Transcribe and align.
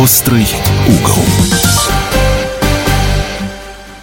Острый 0.00 0.46
угол. 0.86 1.57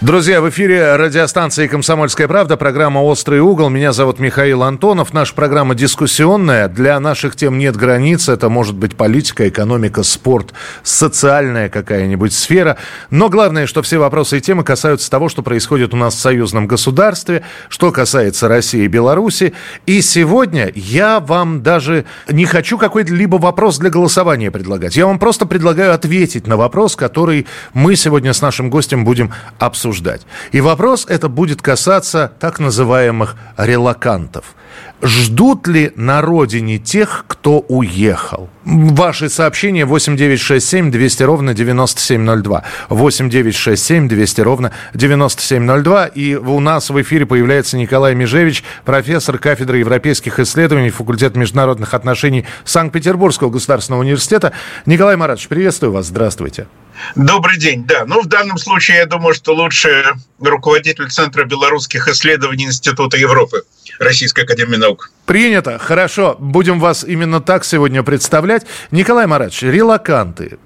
Друзья, 0.06 0.40
в 0.40 0.48
эфире 0.52 0.98
радиостанции 0.98 1.66
«Комсомольская 1.66 2.28
правда», 2.28 2.58
программа 2.58 3.00
«Острый 3.00 3.40
угол». 3.40 3.70
Меня 3.70 3.92
зовут 3.92 4.20
Михаил 4.20 4.62
Антонов. 4.62 5.14
Наша 5.14 5.34
программа 5.34 5.74
дискуссионная. 5.74 6.68
Для 6.68 7.00
наших 7.00 7.36
тем 7.36 7.58
нет 7.58 7.76
границ. 7.76 8.30
Это 8.30 8.48
может 8.50 8.76
быть 8.76 8.96
политика, 8.96 9.50
экономика, 9.50 10.04
спорт, 10.04 10.54
социальная 10.84 11.70
какая-нибудь 11.70 12.34
сфера. 12.34 12.78
Но 13.10 13.30
главное, 13.30 13.66
что 13.66 13.82
все 13.82 13.98
вопросы 13.98 14.38
и 14.38 14.42
темы 14.42 14.64
касаются 14.64 15.10
того, 15.10 15.28
что 15.28 15.42
происходит 15.42 15.92
у 15.96 15.98
нас 15.98 16.14
в 16.14 16.20
союзном 16.20 16.68
государстве, 16.68 17.42
что 17.70 17.92
касается 17.92 18.48
России 18.48 18.84
и 18.84 18.88
Беларуси. 18.88 19.54
И 19.88 20.04
сегодня 20.04 20.72
я 20.76 21.20
вам 21.20 21.64
даже 21.64 22.06
не 22.30 22.46
хочу 22.46 22.78
какой-либо 22.78 23.38
вопрос 23.38 23.80
для 23.80 23.90
голосования 23.90 24.52
предлагать. 24.52 24.96
Я 24.96 25.08
вам 25.08 25.18
просто 25.18 25.48
предлагаю 25.48 25.96
ответить 25.96 26.46
на 26.46 26.58
вопрос, 26.58 26.96
который 26.96 27.48
мы 27.74 27.96
сегодня 27.96 28.34
с 28.34 28.44
нашим 28.44 28.70
гостем 28.70 29.04
будем 29.04 29.34
обсуждать 29.58 29.95
обсуждать. 29.96 30.22
И 30.52 30.62
вопрос 30.62 31.06
это 31.10 31.30
будет 31.30 31.62
касаться 31.62 32.32
так 32.40 32.60
называемых 32.60 33.36
релакантов. 33.58 34.56
Ждут 35.02 35.68
ли 35.68 35.92
на 35.96 36.22
родине 36.22 36.78
тех, 36.80 37.26
кто 37.28 37.60
уехал? 37.60 38.50
Ваши 38.66 39.30
сообщения 39.30 39.86
8967 39.86 40.92
200 40.92 41.24
ровно 41.24 41.54
9702. 41.54 42.64
8967 42.90 44.08
200 44.08 44.42
ровно 44.42 44.72
9702. 44.94 46.08
И 46.08 46.36
у 46.36 46.60
нас 46.60 46.90
в 46.90 47.02
эфире 47.02 47.26
появляется 47.26 47.78
Николай 47.78 48.16
Межевич, 48.16 48.64
профессор 48.84 49.38
кафедры 49.38 49.78
европейских 49.78 50.40
исследований, 50.40 50.90
факультет 50.90 51.36
международных 51.36 51.94
отношений 51.94 52.46
Санкт-Петербургского 52.64 53.50
государственного 53.50 54.02
университета. 54.02 54.54
Николай 54.86 55.16
Маратович, 55.16 55.48
приветствую 55.48 55.92
вас. 55.92 56.08
Здравствуйте. 56.08 56.68
Добрый 57.16 57.58
день. 57.58 57.86
Да, 57.86 58.06
ну 58.06 58.22
в 58.22 58.28
данном 58.28 58.58
случае 58.58 58.98
я 58.98 59.06
думаю, 59.06 59.34
что 59.34 59.54
лучше 59.54 60.14
руководитель 60.40 61.10
Центра 61.10 61.46
белорусских 61.46 62.08
исследований 62.08 62.66
Института 62.66 63.18
Европы 63.18 63.64
Российской 64.00 64.42
Академии 64.42 64.78
Наук. 64.78 65.12
Принято. 65.26 65.78
Хорошо. 65.80 66.36
Будем 66.40 66.80
вас 66.80 67.04
именно 67.04 67.42
так 67.42 67.66
сегодня 67.66 68.04
представлять. 68.04 68.66
Николай 68.92 69.28
Маратович, 69.28 69.64
релаканты, 69.64 70.58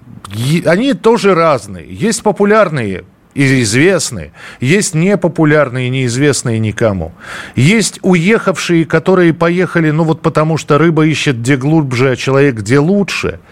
они 0.65 0.93
тоже 0.93 1.35
разные. 1.35 1.87
Есть 1.89 2.23
популярные 2.23 3.05
и 3.35 3.61
известные, 3.61 4.33
есть 4.59 4.95
непопулярные, 4.95 5.89
неизвестные 5.89 6.59
никому. 6.59 7.13
Есть 7.55 7.99
уехавшие, 8.01 8.85
которые 8.85 9.33
поехали, 9.33 9.91
ну 9.91 10.03
вот 10.03 10.21
потому 10.21 10.57
что 10.57 10.77
рыба 10.77 11.05
ищет 11.05 11.39
где 11.39 11.55
глубже, 11.55 12.11
а 12.11 12.15
человек 12.15 12.55
где 12.55 12.79
лучше– 12.79 13.39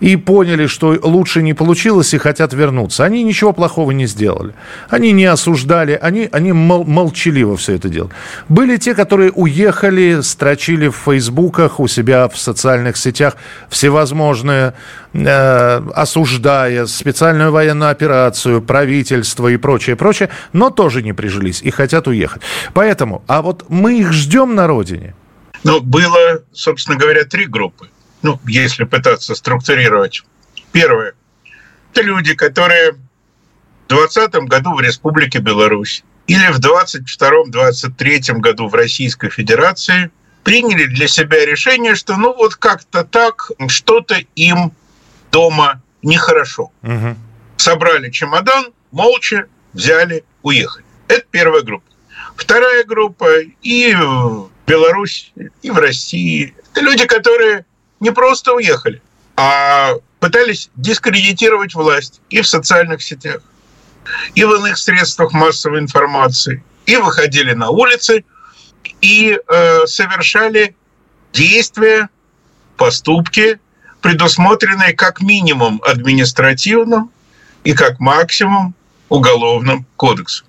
и 0.00 0.16
поняли, 0.16 0.66
что 0.66 0.98
лучше 1.02 1.42
не 1.42 1.54
получилось 1.54 2.14
и 2.14 2.18
хотят 2.18 2.52
вернуться. 2.52 3.04
Они 3.04 3.22
ничего 3.22 3.52
плохого 3.52 3.90
не 3.92 4.06
сделали. 4.06 4.54
Они 4.88 5.12
не 5.12 5.24
осуждали, 5.24 5.98
они, 6.00 6.28
они 6.32 6.52
мол, 6.52 6.84
молчаливо 6.84 7.56
все 7.56 7.74
это 7.74 7.88
делали. 7.88 8.12
Были 8.48 8.76
те, 8.76 8.94
которые 8.94 9.30
уехали, 9.32 10.20
строчили 10.22 10.88
в 10.88 10.96
фейсбуках, 10.96 11.80
у 11.80 11.88
себя 11.88 12.28
в 12.28 12.38
социальных 12.38 12.96
сетях 12.96 13.36
всевозможные, 13.68 14.74
э, 15.12 15.82
осуждая 15.94 16.86
специальную 16.86 17.52
военную 17.52 17.90
операцию, 17.90 18.62
правительство 18.62 19.48
и 19.48 19.56
прочее, 19.56 19.96
прочее, 19.96 20.28
но 20.52 20.70
тоже 20.70 21.02
не 21.02 21.12
прижились 21.12 21.62
и 21.62 21.70
хотят 21.70 22.06
уехать. 22.08 22.42
Поэтому, 22.74 23.22
а 23.26 23.42
вот 23.42 23.64
мы 23.68 23.98
их 23.98 24.12
ждем 24.12 24.54
на 24.54 24.66
родине. 24.66 25.14
Ну, 25.64 25.80
было, 25.80 26.42
собственно 26.52 26.96
говоря, 26.96 27.24
три 27.24 27.46
группы 27.46 27.88
ну, 28.26 28.40
если 28.46 28.84
пытаться 28.84 29.34
структурировать. 29.36 30.22
Первое. 30.72 31.14
Это 31.92 32.02
люди, 32.02 32.34
которые 32.34 32.92
в 32.92 32.98
2020 33.88 34.34
году 34.48 34.74
в 34.74 34.80
Республике 34.80 35.38
Беларусь 35.38 36.02
или 36.26 36.48
в 36.48 36.58
2022-2023 36.58 38.32
году 38.38 38.68
в 38.68 38.74
Российской 38.74 39.30
Федерации 39.30 40.10
приняли 40.42 40.86
для 40.86 41.06
себя 41.06 41.46
решение, 41.46 41.94
что 41.94 42.16
ну 42.16 42.34
вот 42.34 42.56
как-то 42.56 43.04
так, 43.04 43.52
что-то 43.68 44.16
им 44.34 44.72
дома 45.30 45.80
нехорошо. 46.02 46.72
Угу. 46.82 47.16
Собрали 47.58 48.10
чемодан, 48.10 48.72
молча 48.90 49.46
взяли, 49.72 50.24
уехали. 50.42 50.84
Это 51.06 51.24
первая 51.30 51.62
группа. 51.62 51.86
Вторая 52.34 52.82
группа 52.84 53.40
и 53.62 53.94
в 53.94 54.50
Беларусь, 54.66 55.32
и 55.62 55.70
в 55.70 55.78
России. 55.78 56.54
Это 56.72 56.80
люди, 56.80 57.06
которые 57.06 57.64
не 58.00 58.10
просто 58.10 58.54
уехали, 58.54 59.02
а 59.36 59.94
пытались 60.20 60.70
дискредитировать 60.76 61.74
власть 61.74 62.20
и 62.30 62.40
в 62.40 62.46
социальных 62.46 63.02
сетях, 63.02 63.40
и 64.34 64.44
в 64.44 64.52
иных 64.54 64.78
средствах 64.78 65.32
массовой 65.32 65.80
информации, 65.80 66.62
и 66.86 66.96
выходили 66.96 67.52
на 67.52 67.70
улицы, 67.70 68.24
и 69.00 69.38
э, 69.38 69.86
совершали 69.86 70.76
действия, 71.32 72.08
поступки, 72.76 73.58
предусмотренные 74.00 74.92
как 74.92 75.20
минимум 75.20 75.82
административным 75.84 77.10
и 77.64 77.72
как 77.72 77.98
максимум 77.98 78.74
уголовным 79.08 79.86
кодексом. 79.96 80.46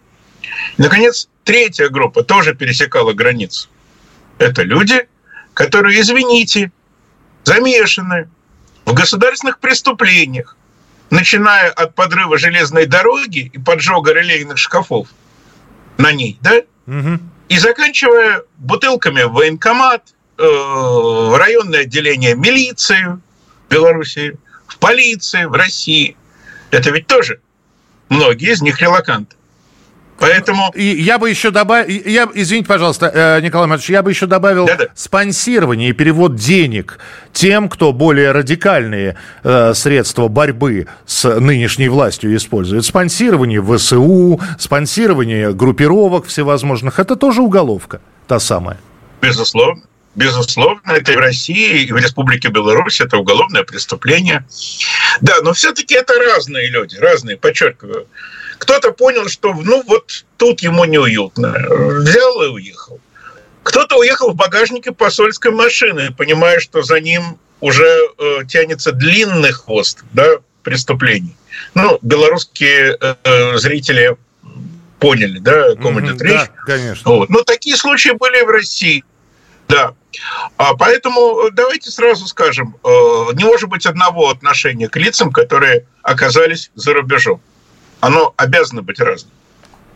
Наконец, 0.78 1.28
третья 1.44 1.90
группа 1.90 2.24
тоже 2.24 2.54
пересекала 2.54 3.14
границу. 3.14 3.70
Это 4.38 4.64
люди, 4.64 5.08
которые, 5.54 6.00
извините, 6.00 6.72
замешаны 7.48 8.30
в 8.86 8.94
государственных 8.94 9.60
преступлениях, 9.60 10.58
начиная 11.10 11.72
от 11.72 11.96
подрыва 11.96 12.38
железной 12.38 12.88
дороги 12.88 13.50
и 13.54 13.58
поджога 13.58 14.12
релейных 14.12 14.58
шкафов 14.58 15.08
на 15.98 16.12
ней, 16.12 16.38
да, 16.42 16.62
угу. 16.88 17.20
и 17.48 17.58
заканчивая 17.58 18.44
бутылками 18.58 19.24
в 19.24 19.32
военкомат, 19.32 20.14
э, 20.38 20.44
в 20.44 21.38
районное 21.38 21.84
отделение 21.84 22.36
милиции 22.36 23.06
в 23.06 23.72
Беларуси, 23.72 24.38
в 24.68 24.78
полиции 24.78 25.46
в 25.46 25.54
России. 25.54 26.18
Это 26.70 26.90
ведь 26.90 27.08
тоже 27.08 27.40
многие 28.10 28.52
из 28.52 28.62
них 28.62 28.82
релаканты. 28.82 29.37
Поэтому... 30.20 30.72
И 30.74 30.84
я 30.84 31.20
бы 31.20 31.30
еще 31.30 31.52
добавил... 31.52 31.90
Я, 32.06 32.28
извините, 32.34 32.68
пожалуйста, 32.68 33.12
э, 33.14 33.42
Николай 33.42 33.68
Матвеевич, 33.68 33.90
я 33.92 34.02
бы 34.02 34.12
еще 34.12 34.26
добавил 34.26 34.66
Да-да. 34.66 34.88
спонсирование 34.96 35.90
и 35.90 35.94
перевод 35.94 36.36
денег 36.36 37.00
тем, 37.34 37.70
кто 37.70 37.94
более 37.94 38.32
радикальные 38.32 39.16
э, 39.44 39.74
средства 39.76 40.28
борьбы 40.28 40.88
с 41.06 41.40
нынешней 41.40 41.90
властью 41.90 42.36
использует. 42.36 42.86
Спонсирование 42.86 43.62
ВСУ, 43.62 44.40
спонсирование 44.58 45.54
группировок 45.54 46.26
всевозможных. 46.26 47.00
Это 47.00 47.16
тоже 47.16 47.42
уголовка, 47.42 48.02
та 48.28 48.40
самая. 48.40 48.78
Безусловно. 49.22 49.84
Безусловно, 50.16 50.94
это 50.94 51.12
и 51.12 51.16
в 51.16 51.20
России, 51.20 51.84
и 51.84 51.92
в 51.92 51.98
Республике 51.98 52.48
Беларусь 52.48 53.02
это 53.02 53.18
уголовное 53.18 53.62
преступление. 53.62 54.48
Да, 55.22 55.36
но 55.44 55.54
все-таки 55.54 55.94
это 55.94 56.14
разные 56.16 56.72
люди, 56.72 56.96
разные, 56.96 57.38
подчеркиваю. 57.38 58.08
Кто-то 58.68 58.92
понял, 58.92 59.30
что 59.30 59.54
ну 59.54 59.82
вот 59.88 60.26
тут 60.36 60.60
ему 60.60 60.84
неуютно, 60.84 61.56
взял 62.02 62.44
и 62.44 62.48
уехал. 62.48 63.00
Кто-то 63.64 63.96
уехал 63.98 64.32
в 64.32 64.36
багажнике 64.36 64.92
посольской 64.92 65.52
машины, 65.52 66.14
понимая, 66.14 66.60
что 66.60 66.82
за 66.82 67.00
ним 67.00 67.40
уже 67.62 67.88
э, 67.88 68.40
тянется 68.46 68.92
длинный 68.92 69.54
хвост 69.54 70.04
да, 70.12 70.40
преступлений. 70.64 71.34
Ну, 71.76 71.98
белорусские 72.02 72.98
э, 73.00 73.16
э 73.24 73.58
зрители 73.58 74.18
поняли, 75.00 75.40
да, 75.40 75.72
о 75.72 75.76
ком 75.78 76.02
идет 76.02 76.22
речь. 76.22 76.34
Да, 76.34 76.50
конечно. 76.66 77.10
Вот. 77.10 77.30
Но 77.30 77.44
такие 77.44 77.78
случаи 77.78 78.10
были 78.10 78.44
в 78.44 78.50
России. 78.50 79.06
Да. 79.70 79.94
А 80.58 80.76
поэтому 80.76 81.50
давайте 81.54 81.90
сразу 81.90 82.28
скажем, 82.28 82.76
э, 82.84 82.90
не 83.34 83.46
может 83.46 83.70
быть 83.70 83.86
одного 83.86 84.30
отношения 84.30 84.90
к 84.90 84.98
лицам, 84.98 85.32
которые 85.32 85.86
оказались 86.04 86.70
за 86.76 86.94
рубежом 86.94 87.40
оно 88.00 88.34
обязано 88.38 88.82
быть 88.82 89.00
разным. 89.00 89.32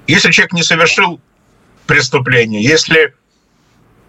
Если 0.08 0.32
человек 0.32 0.54
не 0.54 0.64
совершил 0.64 1.22
преступление, 1.86 2.62
если 2.62 3.16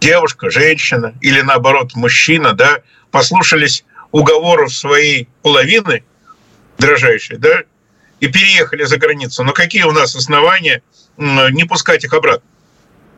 девушка, 0.00 0.50
женщина 0.50 1.14
или 1.20 1.40
наоборот 1.42 1.94
мужчина, 1.94 2.52
да, 2.54 2.78
послушались 3.10 3.84
уговоров 4.10 4.72
своей 4.72 5.28
половины 5.42 6.04
дрожащей, 6.78 7.36
да, 7.36 7.62
и 8.20 8.28
переехали 8.28 8.84
за 8.84 8.98
границу, 8.98 9.44
но 9.44 9.52
какие 9.52 9.82
у 9.82 9.92
нас 9.92 10.14
основания 10.14 10.82
не 11.16 11.64
пускать 11.64 12.04
их 12.04 12.12
обратно? 12.12 12.48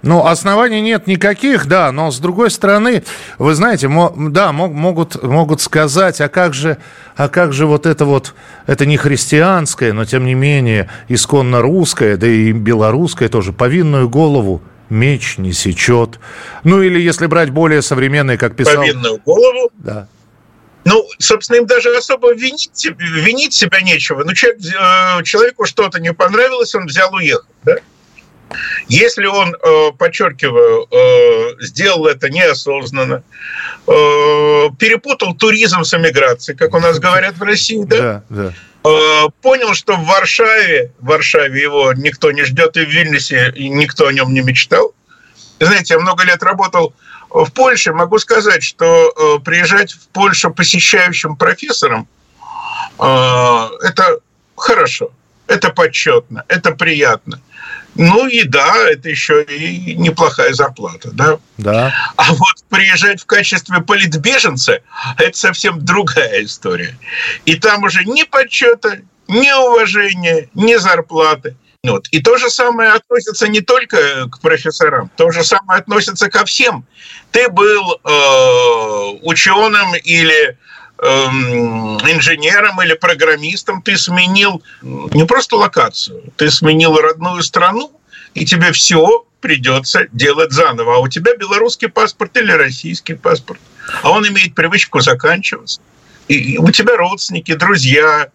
Ну, 0.05 0.27
оснований 0.27 0.81
нет 0.81 1.07
никаких, 1.07 1.67
да, 1.67 1.91
но 1.91 2.11
с 2.11 2.19
другой 2.19 2.51
стороны, 2.51 3.05
вы 3.39 3.55
знаете, 3.55 3.89
да, 3.89 4.53
могут, 4.53 5.23
могут 5.23 5.61
сказать, 5.61 6.21
а 6.21 6.29
как 6.29 6.55
же, 6.55 6.77
а 7.17 7.29
как 7.29 7.53
же 7.53 7.67
вот 7.67 7.87
это 7.87 8.05
вот, 8.05 8.35
это 8.67 8.87
не 8.87 8.97
христианское, 8.97 9.93
но 9.93 10.05
тем 10.05 10.27
не 10.27 10.35
менее 10.35 10.91
исконно 11.09 11.63
русское, 11.63 12.17
да 12.17 12.27
и 12.27 12.53
белорусское 12.53 13.29
тоже, 13.29 13.53
повинную 13.53 14.09
голову 14.09 14.63
меч 14.91 15.39
не 15.39 15.53
сечет. 15.53 16.21
Ну, 16.63 16.83
или 16.83 17.01
если 17.01 17.27
брать 17.27 17.51
более 17.51 17.83
современные, 17.83 18.37
как 18.37 18.57
писал... 18.57 18.77
Повинную 18.77 19.19
голову? 19.25 19.71
Да. 19.79 20.09
Ну, 20.85 21.03
собственно, 21.19 21.57
им 21.57 21.67
даже 21.67 21.97
особо 21.97 22.35
винить, 22.35 22.87
винить 22.99 23.55
себя 23.55 23.81
нечего. 23.81 24.23
Ну, 24.23 24.35
человек, 24.35 24.61
э, 24.63 25.23
человеку 25.23 25.65
что-то 25.65 25.99
не 25.99 26.13
понравилось, 26.13 26.75
он 26.75 26.85
взял, 26.87 27.13
уехал. 27.15 27.49
Да? 27.65 27.77
Если 28.89 29.27
он, 29.27 29.55
э, 29.55 29.93
подчеркиваю, 29.99 30.87
э, 30.91 31.57
сделал 31.61 32.07
это 32.07 32.29
неосознанно, 32.31 33.23
перепутал 33.87 35.35
туризм 35.35 35.85
с 35.85 35.93
эмиграцией, 35.93 36.57
как 36.57 36.75
у 36.75 36.81
нас 36.81 36.99
говорят 36.99 37.37
в 37.37 37.43
России, 37.43 37.85
да? 37.85 38.23
Да, 38.31 38.53
да. 38.83 39.29
Понял, 39.43 39.75
что 39.75 39.97
в 39.97 40.07
Варшаве, 40.07 40.93
в 41.01 41.07
Варшаве 41.07 41.61
его 41.61 41.93
никто 41.93 42.33
не 42.33 42.45
ждет, 42.45 42.79
и 42.79 42.85
в 42.85 42.89
Вильнюсе 42.89 43.53
никто 43.57 44.07
о 44.07 44.13
нем 44.13 44.33
не 44.33 44.41
мечтал. 44.41 44.95
Знаете, 45.61 45.95
я 45.95 46.01
много 46.01 46.25
лет 46.25 46.43
работал 46.43 46.95
в 47.35 47.51
Польше, 47.51 47.93
могу 47.93 48.19
сказать, 48.19 48.63
что 48.63 49.13
э, 49.39 49.45
приезжать 49.45 49.93
в 49.93 50.09
Польшу 50.09 50.53
посещающим 50.53 51.37
профессором 51.37 52.09
э, 52.99 53.69
это 53.83 54.19
хорошо, 54.57 55.11
это 55.47 55.71
почетно, 55.71 56.45
это 56.49 56.73
приятно. 56.73 57.41
Ну 57.95 58.27
и 58.27 58.43
да, 58.45 58.89
это 58.89 59.09
еще 59.09 59.45
и 59.45 59.95
неплохая 59.95 60.53
зарплата, 60.53 61.11
да. 61.13 61.39
Да. 61.59 61.95
А 62.17 62.33
вот 62.33 62.65
приезжать 62.69 63.23
в 63.23 63.27
качестве 63.27 63.81
политбеженца– 63.81 64.81
это 65.19 65.39
совсем 65.39 65.85
другая 65.85 66.45
история. 66.45 66.97
И 67.45 67.55
там 67.57 67.85
уже 67.85 68.05
ни 68.05 68.25
почета, 68.25 69.01
ни 69.29 69.51
уважения, 69.53 70.49
ни 70.55 70.75
зарплаты. 70.75 71.57
Вот. 71.85 72.09
И 72.09 72.21
то 72.21 72.39
же 72.39 72.49
самое 72.49 72.93
относится 72.93 73.47
не 73.47 73.61
только 73.61 74.29
к 74.31 74.41
профессорам, 74.41 75.11
то 75.17 75.31
же 75.31 75.45
самое 75.45 75.81
относится 75.81 76.31
ко 76.31 76.45
всем. 76.47 76.87
Ты 77.31 77.49
был 77.51 78.01
э, 78.03 79.19
ученым 79.23 79.95
или 80.03 80.57
инженером 80.99 82.81
или 82.83 82.95
программистом, 82.95 83.83
ты 83.83 83.97
сменил 83.97 84.63
не 84.83 85.25
просто 85.25 85.57
локацию, 85.57 86.23
ты 86.37 86.51
сменил 86.51 86.97
родную 86.97 87.43
страну, 87.43 87.93
и 88.35 88.45
тебе 88.45 88.73
все 88.73 89.27
придется 89.41 90.07
делать 90.13 90.53
заново. 90.53 90.97
А 90.97 90.99
у 90.99 91.09
тебя 91.09 91.37
белорусский 91.37 91.89
паспорт 91.89 92.37
или 92.37 92.53
российский 92.53 93.15
паспорт, 93.15 93.61
а 94.03 94.11
он 94.11 94.27
имеет 94.29 94.55
привычку 94.55 95.01
заканчиваться. 95.01 95.81
И 96.29 96.57
у 96.59 96.71
тебя 96.71 96.97
родственники, 96.97 97.55
друзья, 97.55 98.31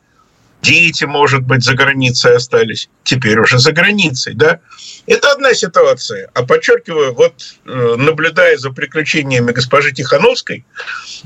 дети, 0.61 1.05
может 1.05 1.43
быть, 1.43 1.63
за 1.63 1.73
границей 1.73 2.35
остались, 2.35 2.89
теперь 3.03 3.39
уже 3.39 3.59
за 3.59 3.71
границей, 3.71 4.33
да. 4.33 4.59
Это 5.07 5.31
одна 5.31 5.53
ситуация. 5.53 6.29
А 6.33 6.43
подчеркиваю, 6.43 7.13
вот 7.13 7.33
э, 7.65 7.95
наблюдая 7.97 8.57
за 8.57 8.69
приключениями 8.71 9.51
госпожи 9.51 9.91
Тихановской, 9.91 10.65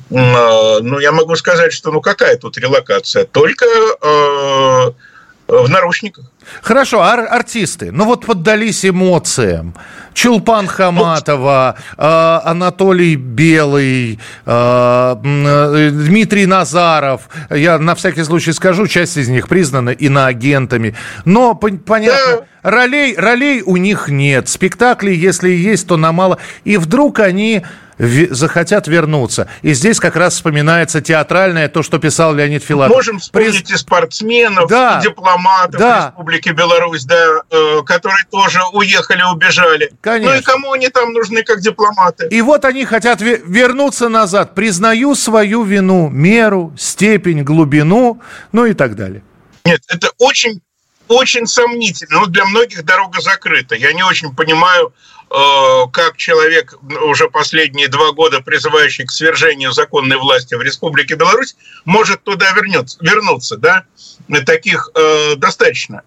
э, 0.09 0.79
ну, 0.81 0.99
я 0.99 1.11
могу 1.11 1.35
сказать, 1.35 1.73
что 1.73 1.91
ну 1.91 2.01
какая 2.01 2.37
тут 2.37 2.57
релокация? 2.57 3.25
Только 3.25 3.65
э, 3.65 4.91
в 5.47 5.69
наручниках. 5.69 6.25
Хорошо, 6.61 7.01
ар- 7.01 7.27
артисты, 7.29 7.91
ну 7.91 8.05
вот 8.05 8.25
поддались 8.25 8.85
эмоциям. 8.85 9.73
Чулпан 10.13 10.67
Хаматова, 10.67 11.75
э, 11.97 12.39
Анатолий 12.43 13.15
Белый, 13.15 14.19
э, 14.45 15.15
э, 15.23 15.89
Дмитрий 15.91 16.45
Назаров. 16.45 17.29
Я 17.49 17.79
на 17.79 17.95
всякий 17.95 18.23
случай 18.23 18.53
скажу, 18.53 18.87
часть 18.87 19.17
из 19.17 19.27
них 19.27 19.47
признана 19.47 19.89
иноагентами. 19.89 20.95
Но 21.25 21.55
понятно, 21.55 22.45
да. 22.63 22.69
ролей, 22.69 23.15
ролей 23.17 23.63
у 23.65 23.77
них 23.77 24.07
нет. 24.07 24.49
Спектакли, 24.49 25.11
если 25.11 25.49
есть, 25.49 25.87
то 25.87 25.97
на 25.97 26.11
мало. 26.11 26.37
И 26.63 26.77
вдруг 26.77 27.19
они 27.19 27.63
захотят 27.97 28.87
вернуться. 28.87 29.47
И 29.61 29.73
здесь 29.73 29.99
как 29.99 30.15
раз 30.15 30.33
вспоминается 30.35 31.01
театральное, 31.01 31.69
то, 31.69 31.83
что 31.83 31.99
писал 31.99 32.33
Леонид 32.33 32.63
Филатов. 32.63 32.95
Можем 32.95 33.19
вспомнить 33.19 33.65
Приз... 33.65 33.71
и 33.71 33.77
спортсменов, 33.77 34.69
да. 34.69 34.99
и 34.99 35.03
дипломатов 35.03 35.79
да. 35.79 36.07
Республики 36.07 36.49
Беларусь, 36.49 37.05
да, 37.05 37.41
э, 37.49 37.81
которые 37.85 38.25
тоже 38.31 38.59
уехали, 38.73 39.23
убежали. 39.23 39.91
Конечно. 40.01 40.33
Ну 40.33 40.39
и 40.39 40.43
кому 40.43 40.71
они 40.73 40.89
там 40.89 41.13
нужны, 41.13 41.43
как 41.43 41.59
дипломаты? 41.59 42.27
И 42.29 42.41
вот 42.41 42.65
они 42.65 42.85
хотят 42.85 43.21
вернуться 43.21 44.09
назад. 44.09 44.55
Признаю 44.55 45.15
свою 45.15 45.63
вину, 45.63 46.09
меру, 46.09 46.73
степень, 46.77 47.43
глубину, 47.43 48.21
ну 48.51 48.65
и 48.65 48.73
так 48.73 48.95
далее. 48.95 49.23
Нет, 49.65 49.81
это 49.87 50.09
очень 50.17 50.61
очень 51.07 51.47
сомнительно. 51.47 52.21
Ну, 52.21 52.25
для 52.27 52.45
многих 52.45 52.83
дорога 52.83 53.21
закрыта. 53.21 53.75
Я 53.75 53.93
не 53.93 54.03
очень 54.03 54.35
понимаю, 54.35 54.93
Э, 55.33 55.87
как 55.91 56.17
человек, 56.17 56.77
уже 57.05 57.27
последние 57.27 57.87
два 57.87 58.11
года 58.11 58.41
призывающий 58.41 59.05
к 59.05 59.11
свержению 59.11 59.71
законной 59.71 60.17
власти 60.17 60.53
в 60.53 60.61
Республике 60.61 61.15
Беларусь, 61.15 61.55
может 61.85 62.23
туда 62.23 62.51
вернется, 62.51 62.99
вернуться. 63.01 63.57
Да? 63.57 63.85
Таких 64.45 64.91
э, 64.93 65.35
достаточно. 65.37 66.03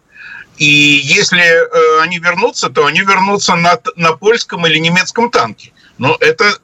И 0.59 0.65
если 0.65 1.43
э, 1.43 2.03
они 2.03 2.21
вернутся, 2.21 2.71
то 2.71 2.87
они 2.87 3.01
вернутся 3.01 3.57
на, 3.57 3.81
на 3.97 4.13
польском 4.13 4.65
или 4.67 4.79
немецком 4.79 5.29
танке. 5.31 5.73
Но 5.99 6.17
это 6.21 6.59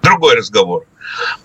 другой 0.00 0.36
разговор. 0.36 0.86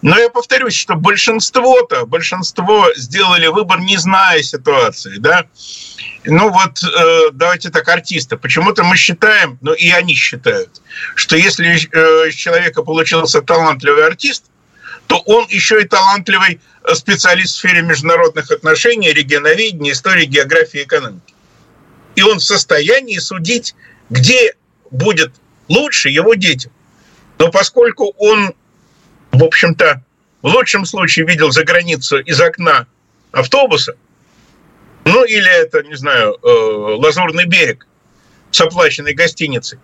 Но 0.02 0.18
я 0.18 0.30
повторюсь, 0.30 0.76
что 0.76 0.96
большинство-то, 0.96 2.06
большинство 2.06 2.88
сделали 2.96 3.48
выбор, 3.48 3.82
не 3.82 3.98
зная 3.98 4.42
ситуации, 4.44 5.18
да. 5.18 5.46
Ну 6.28 6.52
вот, 6.52 6.84
э, 6.84 7.32
давайте 7.34 7.70
так, 7.70 7.88
артисты. 7.88 8.38
Почему-то 8.38 8.84
мы 8.84 8.96
считаем, 8.98 9.58
ну 9.62 9.74
и 9.74 9.90
они 9.90 10.14
считают, 10.14 10.82
что 11.16 11.36
если 11.36 11.68
э, 11.68 12.30
из 12.30 12.36
человека 12.36 12.84
получился 12.84 13.42
талантливый 13.42 14.06
артист, 14.06 14.46
то 15.08 15.18
он 15.26 15.48
еще 15.50 15.82
и 15.82 15.86
талантливый 15.86 16.60
специалист 16.94 17.56
в 17.56 17.58
сфере 17.58 17.82
международных 17.82 18.52
отношений, 18.52 19.14
регионоведения, 19.14 19.94
истории, 19.94 20.26
географии, 20.26 20.84
экономики. 20.84 21.34
И 22.16 22.22
он 22.22 22.40
в 22.40 22.44
состоянии 22.44 23.18
судить, 23.20 23.74
где 24.10 24.54
будет 24.92 25.32
лучше 25.70 26.10
его 26.10 26.34
детям. 26.34 26.72
Но 27.40 27.50
поскольку 27.52 28.14
он 28.18 28.54
в 29.32 29.44
общем-то, 29.44 30.02
в 30.42 30.48
лучшем 30.48 30.86
случае 30.86 31.26
видел 31.26 31.52
за 31.52 31.64
границу 31.64 32.20
из 32.20 32.40
окна 32.42 32.88
автобуса, 33.32 33.96
ну 35.08 35.24
или 35.24 35.50
это, 35.62 35.84
не 35.84 35.96
знаю, 35.96 36.38
э, 36.42 36.48
Лазурный 36.48 37.46
берег 37.46 37.88
с 38.52 38.62
оплаченной 38.62 39.14
гостиницей. 39.14 39.80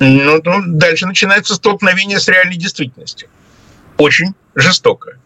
Ну, 0.00 0.40
ну, 0.44 0.62
дальше 0.66 1.06
начинается 1.06 1.54
столкновение 1.54 2.20
с 2.20 2.28
реальной 2.28 2.56
действительностью. 2.56 3.28
Очень 3.96 4.34
жестокое. 4.54 5.18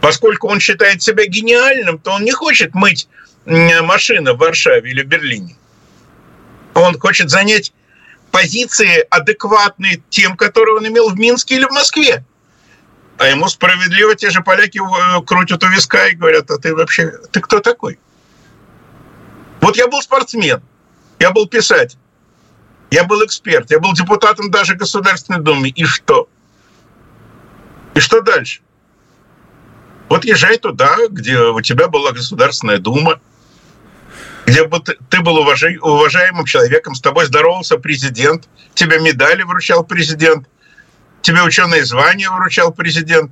Поскольку 0.00 0.48
он 0.48 0.60
считает 0.60 1.02
себя 1.02 1.26
гениальным, 1.26 1.98
то 1.98 2.12
он 2.12 2.24
не 2.24 2.32
хочет 2.32 2.74
мыть 2.74 3.08
машины 3.44 4.34
в 4.34 4.38
Варшаве 4.38 4.90
или 4.90 5.02
Берлине. 5.02 5.56
Он 6.74 6.98
хочет 6.98 7.30
занять 7.30 7.72
позиции 8.30 9.06
адекватные 9.10 10.02
тем, 10.10 10.36
которые 10.36 10.76
он 10.76 10.86
имел 10.86 11.10
в 11.10 11.18
Минске 11.18 11.56
или 11.56 11.64
в 11.64 11.70
Москве. 11.70 12.24
А 13.22 13.28
ему 13.28 13.46
справедливо 13.46 14.16
те 14.16 14.30
же 14.30 14.42
поляки 14.42 14.78
э, 14.78 15.22
крутят 15.24 15.62
у 15.62 15.68
виска 15.68 16.08
и 16.08 16.16
говорят, 16.16 16.50
а 16.50 16.58
ты 16.58 16.74
вообще, 16.74 17.12
ты 17.30 17.40
кто 17.40 17.60
такой? 17.60 18.00
Вот 19.60 19.76
я 19.76 19.86
был 19.86 20.02
спортсмен, 20.02 20.60
я 21.20 21.30
был 21.30 21.46
писатель, 21.46 22.00
я 22.90 23.04
был 23.04 23.24
эксперт, 23.24 23.70
я 23.70 23.78
был 23.78 23.92
депутатом 23.92 24.50
даже 24.50 24.74
Государственной 24.74 25.38
Думы. 25.38 25.68
И 25.68 25.84
что? 25.84 26.28
И 27.94 28.00
что 28.00 28.22
дальше? 28.22 28.60
Вот 30.08 30.24
езжай 30.24 30.58
туда, 30.58 30.96
где 31.08 31.38
у 31.38 31.60
тебя 31.60 31.86
была 31.86 32.10
Государственная 32.10 32.78
Дума, 32.78 33.20
где 34.46 34.66
бы 34.66 34.80
ты, 34.80 34.96
ты 35.10 35.20
был 35.20 35.36
уважай, 35.36 35.76
уважаемым 35.76 36.44
человеком, 36.44 36.96
с 36.96 37.00
тобой 37.00 37.26
здоровался 37.26 37.76
президент, 37.76 38.48
тебе 38.74 38.98
медали 38.98 39.44
вручал 39.44 39.84
президент, 39.84 40.48
тебе 41.22 41.42
ученые 41.42 41.84
звания 41.84 42.30
вручал 42.30 42.72
президент. 42.72 43.30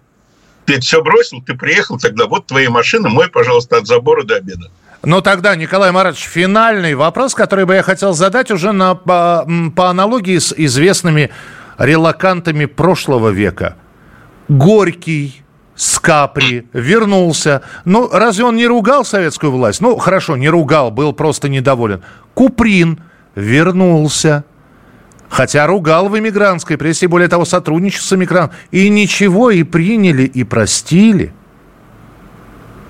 Ты 0.64 0.80
все 0.80 1.02
бросил, 1.02 1.42
ты 1.42 1.54
приехал, 1.54 1.98
тогда 1.98 2.26
вот 2.26 2.46
твои 2.46 2.68
машины, 2.68 3.08
мой, 3.08 3.28
пожалуйста, 3.28 3.78
от 3.78 3.86
забора 3.86 4.22
до 4.24 4.36
обеда. 4.36 4.70
Ну 5.02 5.22
тогда, 5.22 5.56
Николай 5.56 5.92
Маратович, 5.92 6.24
финальный 6.24 6.94
вопрос, 6.94 7.34
который 7.34 7.64
бы 7.64 7.74
я 7.74 7.82
хотел 7.82 8.12
задать 8.12 8.50
уже 8.50 8.72
на, 8.72 8.94
по, 8.94 9.46
по 9.74 9.88
аналогии 9.88 10.38
с 10.38 10.52
известными 10.54 11.30
релакантами 11.78 12.66
прошлого 12.66 13.30
века. 13.30 13.76
Горький, 14.48 15.42
с 15.74 15.98
Капри, 15.98 16.68
вернулся. 16.74 17.62
Ну, 17.86 18.10
разве 18.12 18.44
он 18.44 18.56
не 18.56 18.66
ругал 18.66 19.04
советскую 19.04 19.50
власть? 19.52 19.80
Ну, 19.80 19.96
хорошо, 19.96 20.36
не 20.36 20.50
ругал, 20.50 20.90
был 20.90 21.14
просто 21.14 21.48
недоволен. 21.48 22.02
Куприн 22.34 23.00
вернулся. 23.34 24.44
Хотя 25.30 25.66
ругал 25.66 26.08
в 26.08 26.18
эмигрантской 26.18 26.76
прессе, 26.76 27.06
более 27.06 27.28
того, 27.28 27.44
сотрудничал 27.44 28.02
с 28.02 28.12
эмигрантом. 28.12 28.56
И 28.72 28.88
ничего, 28.88 29.50
и 29.50 29.62
приняли, 29.62 30.24
и 30.24 30.42
простили. 30.42 31.32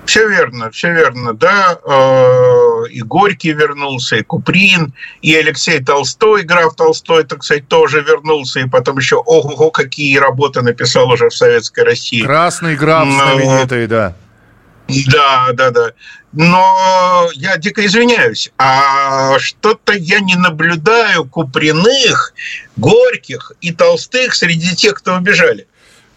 Все 0.05 0.27
верно, 0.27 0.71
все 0.71 0.91
верно, 0.91 1.33
да. 1.33 1.77
Э, 1.85 2.89
и 2.89 3.01
Горький 3.01 3.53
вернулся, 3.53 4.15
и 4.17 4.23
Куприн, 4.23 4.93
и 5.21 5.35
Алексей 5.35 5.79
Толстой, 5.83 6.41
граф 6.41 6.75
Толстой, 6.75 7.23
так 7.23 7.43
сказать, 7.43 7.67
тоже 7.67 8.01
вернулся, 8.01 8.59
и 8.59 8.67
потом 8.67 8.97
еще 8.97 9.17
ого-го, 9.17 9.69
какие 9.69 10.17
работы 10.17 10.63
написал 10.63 11.09
уже 11.11 11.29
в 11.29 11.35
Советской 11.35 11.83
России. 11.83 12.23
Красный 12.23 12.75
граф 12.75 13.07
знаменитый, 13.07 13.85
да. 13.85 14.15
Да, 15.07 15.49
да, 15.53 15.69
да. 15.69 15.91
Но 16.33 17.29
я 17.33 17.57
дико 17.57 17.85
извиняюсь, 17.85 18.51
а 18.57 19.37
что-то 19.39 19.93
я 19.93 20.21
не 20.21 20.35
наблюдаю 20.35 21.25
Куприных, 21.25 22.33
Горьких 22.77 23.51
и 23.59 23.73
Толстых 23.73 24.33
среди 24.33 24.75
тех, 24.75 24.93
кто 24.93 25.15
убежали. 25.15 25.67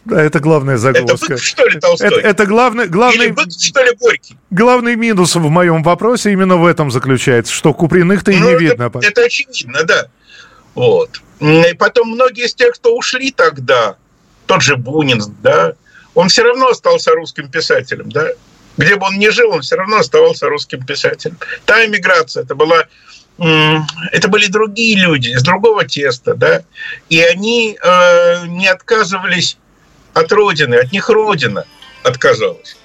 Да, 0.04 0.22
это 0.22 0.38
главная 0.38 0.76
загвоздка. 0.76 1.14
Это 1.14 1.26
Быков, 1.26 1.44
что 1.44 1.66
ли, 1.66 1.80
Толстой? 1.80 2.08
Это, 2.08 2.28
это 2.28 2.46
главный, 2.46 2.86
главный, 2.86 3.26
Или 3.26 3.32
Быков, 3.32 3.52
что 3.58 3.82
ли, 3.82 3.90
Горький? 3.98 4.36
Главный 4.50 4.96
минус 4.96 5.34
в 5.34 5.48
моем 5.48 5.82
вопросе 5.82 6.30
именно 6.30 6.56
в 6.56 6.66
этом 6.66 6.90
заключается, 6.90 7.52
что 7.52 7.72
Куприных-то 7.72 8.30
и 8.30 8.36
ну, 8.36 8.48
не 8.48 8.52
это, 8.54 8.62
видно. 8.62 8.92
Это 9.02 9.22
очевидно, 9.22 9.82
да. 9.84 10.06
Вот. 10.74 11.22
И 11.40 11.74
потом 11.78 12.10
многие 12.10 12.46
из 12.46 12.54
тех, 12.54 12.74
кто 12.74 12.96
ушли 12.96 13.32
тогда, 13.32 13.96
тот 14.46 14.62
же 14.62 14.76
Бунин, 14.76 15.22
да, 15.42 15.72
он 16.14 16.28
все 16.28 16.42
равно 16.42 16.68
остался 16.68 17.12
русским 17.12 17.48
писателем, 17.48 18.10
да. 18.10 18.28
Где 18.76 18.96
бы 18.96 19.06
он 19.06 19.18
ни 19.18 19.28
жил, 19.28 19.50
он 19.50 19.62
все 19.62 19.76
равно 19.76 19.98
оставался 19.98 20.48
русским 20.48 20.84
писателем. 20.84 21.38
Та 21.64 21.84
эмиграция, 21.86 22.42
это 22.42 22.54
была 22.54 22.84
это 23.36 24.28
были 24.28 24.46
другие 24.46 24.96
люди 24.96 25.30
из 25.30 25.42
другого 25.42 25.84
теста, 25.84 26.34
да, 26.34 26.62
и 27.08 27.20
они 27.20 27.76
э, 27.82 28.46
не 28.46 28.68
отказывались 28.68 29.58
от 30.12 30.30
Родины, 30.30 30.76
от 30.76 30.92
них 30.92 31.08
Родина 31.08 31.64
отказалась. 32.04 32.76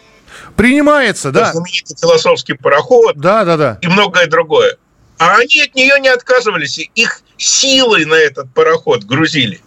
Принимается, 0.56 1.32
да. 1.32 1.52
Знаменитый 1.52 1.96
философский 1.96 2.54
пароход. 2.54 3.16
Да, 3.18 3.46
да, 3.46 3.58
да. 3.58 3.78
И 3.82 3.88
многое 3.88 4.26
другое. 4.26 4.78
А 5.20 5.38
они 5.38 5.62
от 5.62 5.76
нее 5.76 6.00
не 6.00 6.10
отказывались. 6.10 6.80
Их 6.96 7.22
силой 7.38 8.06
на 8.06 8.16
этот 8.16 8.52
пароход 8.54 9.04
грузили. 9.04 9.62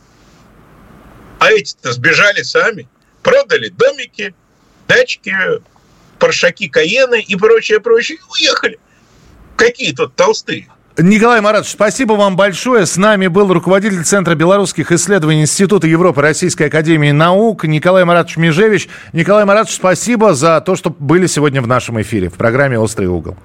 А 1.38 1.52
эти-то 1.52 1.92
сбежали 1.92 2.42
сами. 2.42 2.88
Продали 3.22 3.68
домики, 3.68 4.34
дачки, 4.88 5.32
паршаки 6.22 6.68
Каены 6.68 7.20
и 7.20 7.34
прочее, 7.34 7.80
прочее. 7.80 8.18
И 8.18 8.20
уехали. 8.30 8.78
Какие 9.56 9.92
тут 9.92 10.14
толстые? 10.14 10.68
Николай 10.96 11.40
Маратович, 11.40 11.72
спасибо 11.72 12.12
вам 12.12 12.36
большое. 12.36 12.86
С 12.86 12.96
нами 12.96 13.26
был 13.26 13.52
руководитель 13.52 14.04
Центра 14.04 14.36
белорусских 14.36 14.92
исследований 14.92 15.42
Института 15.42 15.88
Европы 15.88 16.20
Российской 16.20 16.68
Академии 16.68 17.10
Наук 17.10 17.64
Николай 17.64 18.04
Маратович 18.04 18.36
Межевич. 18.36 18.88
Николай 19.12 19.44
Маратович, 19.44 19.74
спасибо 19.74 20.34
за 20.34 20.60
то, 20.60 20.76
что 20.76 20.90
были 20.90 21.26
сегодня 21.26 21.60
в 21.60 21.66
нашем 21.66 22.00
эфире 22.02 22.28
в 22.28 22.34
программе 22.34 22.78
«Острый 22.78 23.06
угол». 23.06 23.36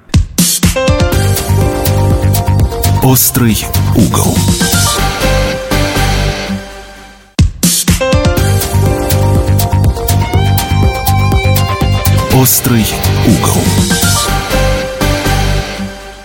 «Острый 3.01 3.57
угол». 3.95 4.35
«Острый 12.39 12.85
угол». 13.25 13.63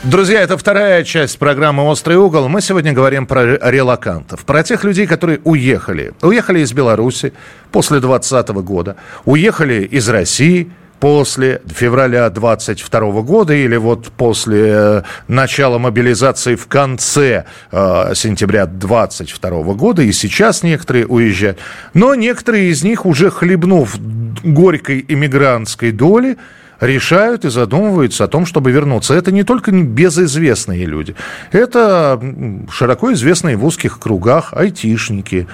Друзья, 0.03 0.43
это 0.43 0.59
вторая 0.59 1.05
часть 1.05 1.39
программы 1.39 1.89
«Острый 1.89 2.19
угол». 2.19 2.51
Мы 2.51 2.61
сегодня 2.61 2.93
говорим 2.93 3.27
про 3.27 3.57
релакантов, 3.57 4.45
про 4.45 4.63
тех 4.63 4.85
людей, 4.85 5.07
которые 5.07 5.41
уехали. 5.45 6.13
Уехали 6.21 6.61
из 6.61 6.75
Беларуси 6.75 7.33
после 7.71 8.01
2020 8.01 8.49
года, 8.63 8.97
уехали 9.25 9.85
из 9.85 10.07
России 10.11 10.71
после 11.03 11.61
февраля 11.67 12.31
22 12.31 13.23
года 13.23 13.53
или 13.53 13.75
вот 13.75 14.13
после 14.17 14.67
э, 14.69 15.03
начала 15.27 15.79
мобилизации 15.79 16.55
в 16.55 16.69
конце 16.69 17.45
э, 17.73 18.13
сентября 18.15 18.67
22 18.67 19.51
года. 19.75 20.03
И 20.03 20.13
сейчас 20.13 20.63
некоторые 20.63 21.09
уезжают. 21.09 21.59
Но 21.93 22.15
некоторые 22.15 22.71
из 22.71 22.85
них, 22.85 23.05
уже 23.05 23.33
хлебнув 23.33 23.99
горькой 24.45 25.05
иммигрантской 25.09 25.91
доли, 25.91 26.39
решают 26.79 27.45
и 27.45 27.51
задумываются 27.51 28.23
о 28.23 28.29
том, 28.29 28.47
чтобы 28.47 28.71
вернуться. 28.71 29.15
Это 29.15 29.33
не 29.33 29.43
только 29.43 29.73
безызвестные 29.73 30.85
люди, 30.85 31.17
это 31.51 32.23
широко 32.71 33.13
известные 33.13 33.57
в 33.57 33.65
узких 33.65 33.99
кругах 33.99 34.53
айтишники, 34.53 35.49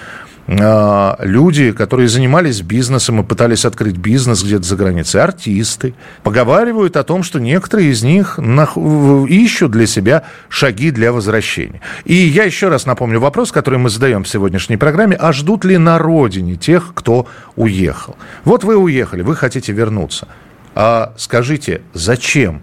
люди, 0.48 1.72
которые 1.72 2.08
занимались 2.08 2.62
бизнесом 2.62 3.20
и 3.20 3.22
пытались 3.22 3.66
открыть 3.66 3.98
бизнес 3.98 4.42
где-то 4.42 4.64
за 4.64 4.76
границей, 4.76 5.20
артисты, 5.20 5.92
поговаривают 6.22 6.96
о 6.96 7.04
том, 7.04 7.22
что 7.22 7.38
некоторые 7.38 7.90
из 7.90 8.02
них 8.02 8.38
ищут 8.38 9.70
для 9.70 9.86
себя 9.86 10.24
шаги 10.48 10.90
для 10.90 11.12
возвращения. 11.12 11.82
И 12.06 12.14
я 12.14 12.44
еще 12.44 12.68
раз 12.68 12.86
напомню 12.86 13.20
вопрос, 13.20 13.52
который 13.52 13.78
мы 13.78 13.90
задаем 13.90 14.24
в 14.24 14.28
сегодняшней 14.28 14.78
программе, 14.78 15.16
а 15.16 15.32
ждут 15.32 15.66
ли 15.66 15.76
на 15.76 15.98
родине 15.98 16.56
тех, 16.56 16.92
кто 16.94 17.26
уехал? 17.54 18.16
Вот 18.44 18.64
вы 18.64 18.76
уехали, 18.76 19.20
вы 19.20 19.36
хотите 19.36 19.72
вернуться. 19.72 20.28
А 20.74 21.12
скажите, 21.18 21.82
зачем? 21.92 22.62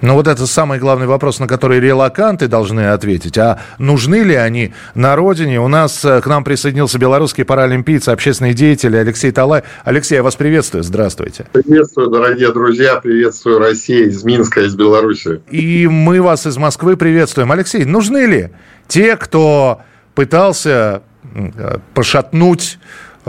Ну, 0.00 0.14
вот 0.14 0.28
это 0.28 0.46
самый 0.46 0.78
главный 0.78 1.06
вопрос, 1.06 1.40
на 1.40 1.48
который 1.48 1.80
релаканты 1.80 2.46
должны 2.46 2.92
ответить. 2.92 3.36
А 3.36 3.60
нужны 3.78 4.22
ли 4.22 4.34
они 4.34 4.72
на 4.94 5.16
родине? 5.16 5.60
У 5.60 5.68
нас 5.68 6.04
э, 6.04 6.20
к 6.20 6.26
нам 6.26 6.44
присоединился 6.44 6.98
белорусский 6.98 7.44
паралимпийц, 7.44 8.08
общественный 8.08 8.54
деятель 8.54 8.96
Алексей 8.96 9.32
Талай. 9.32 9.64
Алексей, 9.84 10.14
я 10.14 10.22
вас 10.22 10.36
приветствую. 10.36 10.84
Здравствуйте. 10.84 11.46
Приветствую, 11.52 12.10
дорогие 12.10 12.52
друзья. 12.52 13.00
Приветствую 13.00 13.58
Россию 13.58 14.08
из 14.08 14.22
Минска, 14.22 14.60
из 14.60 14.76
Беларуси. 14.76 15.40
И 15.50 15.88
мы 15.88 16.22
вас 16.22 16.46
из 16.46 16.56
Москвы 16.56 16.96
приветствуем. 16.96 17.50
Алексей, 17.50 17.84
нужны 17.84 18.26
ли 18.26 18.50
те, 18.86 19.16
кто 19.16 19.80
пытался 20.14 21.02
э, 21.34 21.78
пошатнуть 21.94 22.78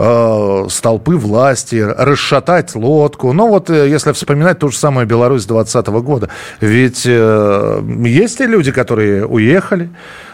э, 0.00 0.66
столпы 0.70 1.16
власти, 1.16 1.76
расшатать 1.76 2.74
лодку. 2.74 3.32
Ну 3.32 3.48
вот, 3.48 3.68
э, 3.68 3.88
если 3.88 4.12
вспоминать 4.12 4.58
ту 4.58 4.70
же 4.70 4.78
самую 4.78 5.06
Беларусь 5.06 5.44
2020 5.44 5.86
года, 6.02 6.30
ведь 6.60 7.02
э, 7.04 7.82
есть 8.04 8.40
и 8.40 8.46
люди, 8.46 8.72
которые 8.72 9.26
уехали, 9.26 9.90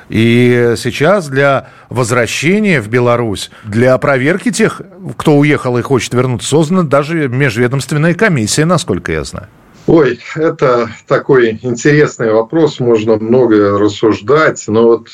и 0.09 0.75
сейчас 0.77 1.27
для 1.27 1.71
возвращения 1.89 2.81
в 2.81 2.89
Беларусь, 2.89 3.51
для 3.65 3.99
проверки 3.99 4.53
тех, 4.53 4.81
кто 5.17 5.37
уехал 5.37 5.77
и 5.79 5.83
хочет 5.83 6.15
вернуться, 6.15 6.49
создана 6.49 6.83
даже 6.83 7.29
межведомственная 7.29 8.15
комиссия, 8.15 8.67
насколько 8.67 9.11
я 9.11 9.25
знаю. 9.25 9.49
Ой, 9.89 10.21
это 10.37 10.89
такой 11.09 11.59
интересный 11.63 12.33
вопрос, 12.33 12.81
можно 12.81 13.17
много 13.17 13.79
рассуждать, 13.79 14.63
но 14.69 14.85
вот 14.85 15.09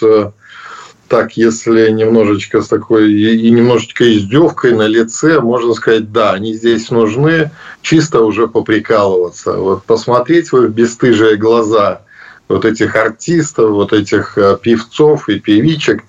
так, 1.13 1.37
если 1.37 1.91
немножечко 1.91 2.63
с 2.63 2.69
такой 2.69 3.13
и 3.13 3.51
немножечко 3.51 4.11
издевкой 4.17 4.73
на 4.73 4.87
лице, 4.87 5.41
можно 5.41 5.75
сказать, 5.75 6.11
да, 6.11 6.33
они 6.33 6.55
здесь 6.55 6.89
нужны, 6.89 7.51
чисто 7.83 8.23
уже 8.23 8.49
поприкалываться. 8.49 9.53
Вот 9.53 9.85
посмотреть 9.85 10.53
в 10.53 10.57
их 10.57 10.71
бесстыжие 10.71 11.37
глаза 11.37 12.01
вот 12.49 12.65
этих 12.65 12.97
артистов, 12.97 13.73
вот 13.73 13.93
этих 13.93 14.39
э, 14.39 14.57
певцов 14.57 15.29
и 15.29 15.39
певичек, 15.39 16.03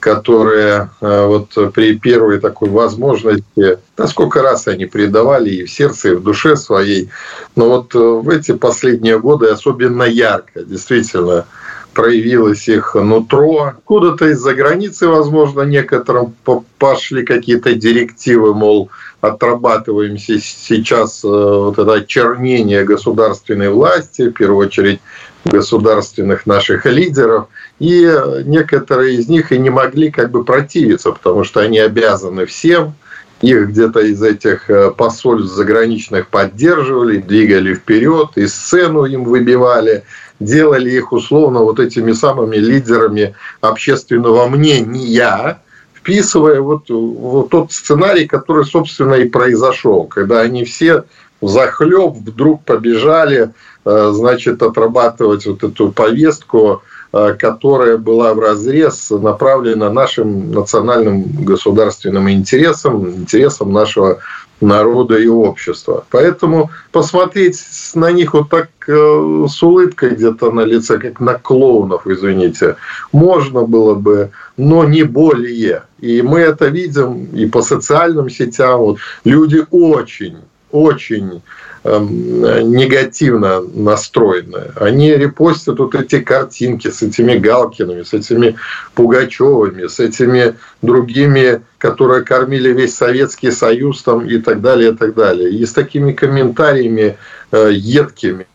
которые 0.00 0.90
э, 1.00 1.26
вот 1.26 1.72
при 1.72 1.96
первой 1.96 2.40
такой 2.40 2.70
возможности, 2.70 3.78
да 3.96 4.08
сколько 4.08 4.42
раз 4.42 4.66
они 4.66 4.86
предавали 4.86 5.50
и 5.50 5.66
в 5.66 5.70
сердце, 5.70 6.08
и 6.08 6.14
в 6.16 6.22
душе 6.24 6.56
своей, 6.56 7.10
но 7.54 7.68
вот 7.68 7.94
э, 7.94 7.98
в 7.98 8.28
эти 8.28 8.54
последние 8.54 9.20
годы 9.20 9.46
особенно 9.46 10.02
ярко, 10.02 10.64
действительно, 10.64 11.46
проявилось 11.92 12.68
их 12.68 12.94
нутро. 12.94 13.74
Куда-то 13.84 14.28
из-за 14.30 14.54
границы, 14.54 15.08
возможно, 15.08 15.62
некоторым 15.62 16.34
пошли 16.78 17.24
какие-то 17.24 17.74
директивы, 17.74 18.54
мол, 18.54 18.90
отрабатываем 19.20 20.18
сейчас 20.18 21.24
э, 21.24 21.28
вот 21.28 21.78
это 21.78 21.92
очернение 21.92 22.84
государственной 22.84 23.70
власти, 23.70 24.28
в 24.28 24.32
первую 24.32 24.66
очередь 24.66 25.00
государственных 25.44 26.46
наших 26.46 26.86
лидеров, 26.86 27.46
и 27.78 28.12
некоторые 28.44 29.16
из 29.16 29.28
них 29.28 29.52
и 29.52 29.58
не 29.58 29.70
могли 29.70 30.10
как 30.10 30.30
бы 30.30 30.44
противиться, 30.44 31.12
потому 31.12 31.44
что 31.44 31.60
они 31.60 31.78
обязаны 31.78 32.46
всем, 32.46 32.94
их 33.42 33.68
где-то 33.70 34.00
из 34.00 34.22
этих 34.22 34.70
э, 34.70 34.90
посольств 34.92 35.54
заграничных 35.54 36.28
поддерживали, 36.28 37.18
двигали 37.18 37.74
вперед, 37.74 38.30
и 38.36 38.46
сцену 38.46 39.04
им 39.04 39.24
выбивали, 39.24 40.04
делали 40.40 40.90
их 40.90 41.12
условно 41.12 41.60
вот 41.60 41.80
этими 41.80 42.12
самыми 42.12 42.56
лидерами 42.56 43.34
общественного 43.60 44.48
мнения, 44.48 45.60
вписывая 45.94 46.60
вот, 46.60 46.88
вот 46.88 47.50
тот 47.50 47.72
сценарий, 47.72 48.26
который, 48.26 48.64
собственно, 48.64 49.14
и 49.14 49.28
произошел, 49.28 50.04
когда 50.04 50.40
они 50.40 50.64
все 50.64 51.04
захлеб 51.40 52.14
вдруг 52.14 52.64
побежали, 52.64 53.50
э, 53.84 54.10
значит, 54.14 54.62
отрабатывать 54.62 55.46
вот 55.46 55.64
эту 55.64 55.90
повестку, 55.90 56.82
которая 57.12 57.98
была 57.98 58.32
в 58.32 58.40
разрез 58.40 59.10
направлена 59.10 59.90
нашим 59.90 60.50
национальным 60.50 61.44
государственным 61.44 62.30
интересам, 62.30 63.08
интересам 63.10 63.72
нашего 63.72 64.20
народа 64.62 65.18
и 65.18 65.26
общества. 65.26 66.04
Поэтому 66.10 66.70
посмотреть 66.92 67.60
на 67.94 68.12
них 68.12 68.32
вот 68.32 68.48
так 68.48 68.68
э, 68.86 69.46
с 69.48 69.62
улыбкой 69.62 70.10
где-то 70.10 70.50
на 70.50 70.60
лице, 70.60 70.98
как 70.98 71.20
на 71.20 71.34
клоунов, 71.34 72.06
извините, 72.06 72.76
можно 73.12 73.62
было 73.62 73.94
бы, 73.94 74.30
но 74.56 74.84
не 74.84 75.02
более. 75.02 75.82
И 76.00 76.22
мы 76.22 76.40
это 76.40 76.68
видим 76.68 77.24
и 77.34 77.46
по 77.46 77.62
социальным 77.62 78.30
сетям. 78.30 78.78
Вот 78.78 78.98
люди 79.24 79.64
очень, 79.70 80.38
очень 80.70 81.42
негативно 81.84 83.60
настроенные. 83.60 84.70
Они 84.76 85.12
репостят 85.12 85.78
вот 85.78 85.94
эти 85.94 86.20
картинки 86.20 86.88
с 86.88 87.02
этими 87.02 87.36
Галкиными, 87.36 88.02
с 88.02 88.12
этими 88.12 88.56
Пугачевыми, 88.94 89.88
с 89.88 89.98
этими 89.98 90.54
другими, 90.80 91.62
которые 91.78 92.22
кормили 92.22 92.72
весь 92.72 92.94
Советский 92.94 93.50
Союз 93.50 94.02
там, 94.02 94.26
и 94.26 94.38
так 94.38 94.60
далее, 94.60 94.92
и 94.92 94.94
так 94.94 95.14
далее. 95.14 95.50
И 95.50 95.66
с 95.66 95.72
такими 95.72 96.12
комментариями 96.12 97.16
э, 97.50 97.70
едкими. 97.72 98.46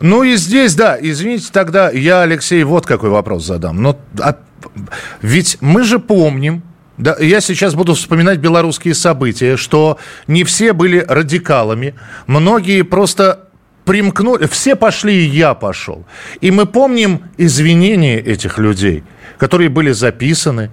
Ну 0.00 0.22
и 0.22 0.36
здесь, 0.36 0.74
да, 0.74 0.98
извините, 1.00 1.48
тогда 1.52 1.90
я, 1.90 2.22
Алексей, 2.22 2.64
вот 2.64 2.86
какой 2.86 3.10
вопрос 3.10 3.44
задам. 3.44 3.82
Но, 3.82 3.98
а, 4.18 4.36
ведь 5.20 5.58
мы 5.60 5.84
же 5.84 5.98
помним, 5.98 6.62
да, 6.98 7.16
я 7.18 7.40
сейчас 7.40 7.74
буду 7.74 7.94
вспоминать 7.94 8.38
белорусские 8.38 8.94
события, 8.94 9.56
что 9.56 9.98
не 10.26 10.44
все 10.44 10.72
были 10.72 10.98
радикалами, 10.98 11.94
многие 12.26 12.82
просто 12.82 13.48
примкнули, 13.84 14.46
все 14.46 14.76
пошли, 14.76 15.24
и 15.24 15.28
я 15.28 15.54
пошел. 15.54 16.04
И 16.40 16.50
мы 16.50 16.66
помним 16.66 17.24
извинения 17.38 18.18
этих 18.18 18.58
людей, 18.58 19.04
которые 19.38 19.70
были 19.70 19.92
записаны, 19.92 20.70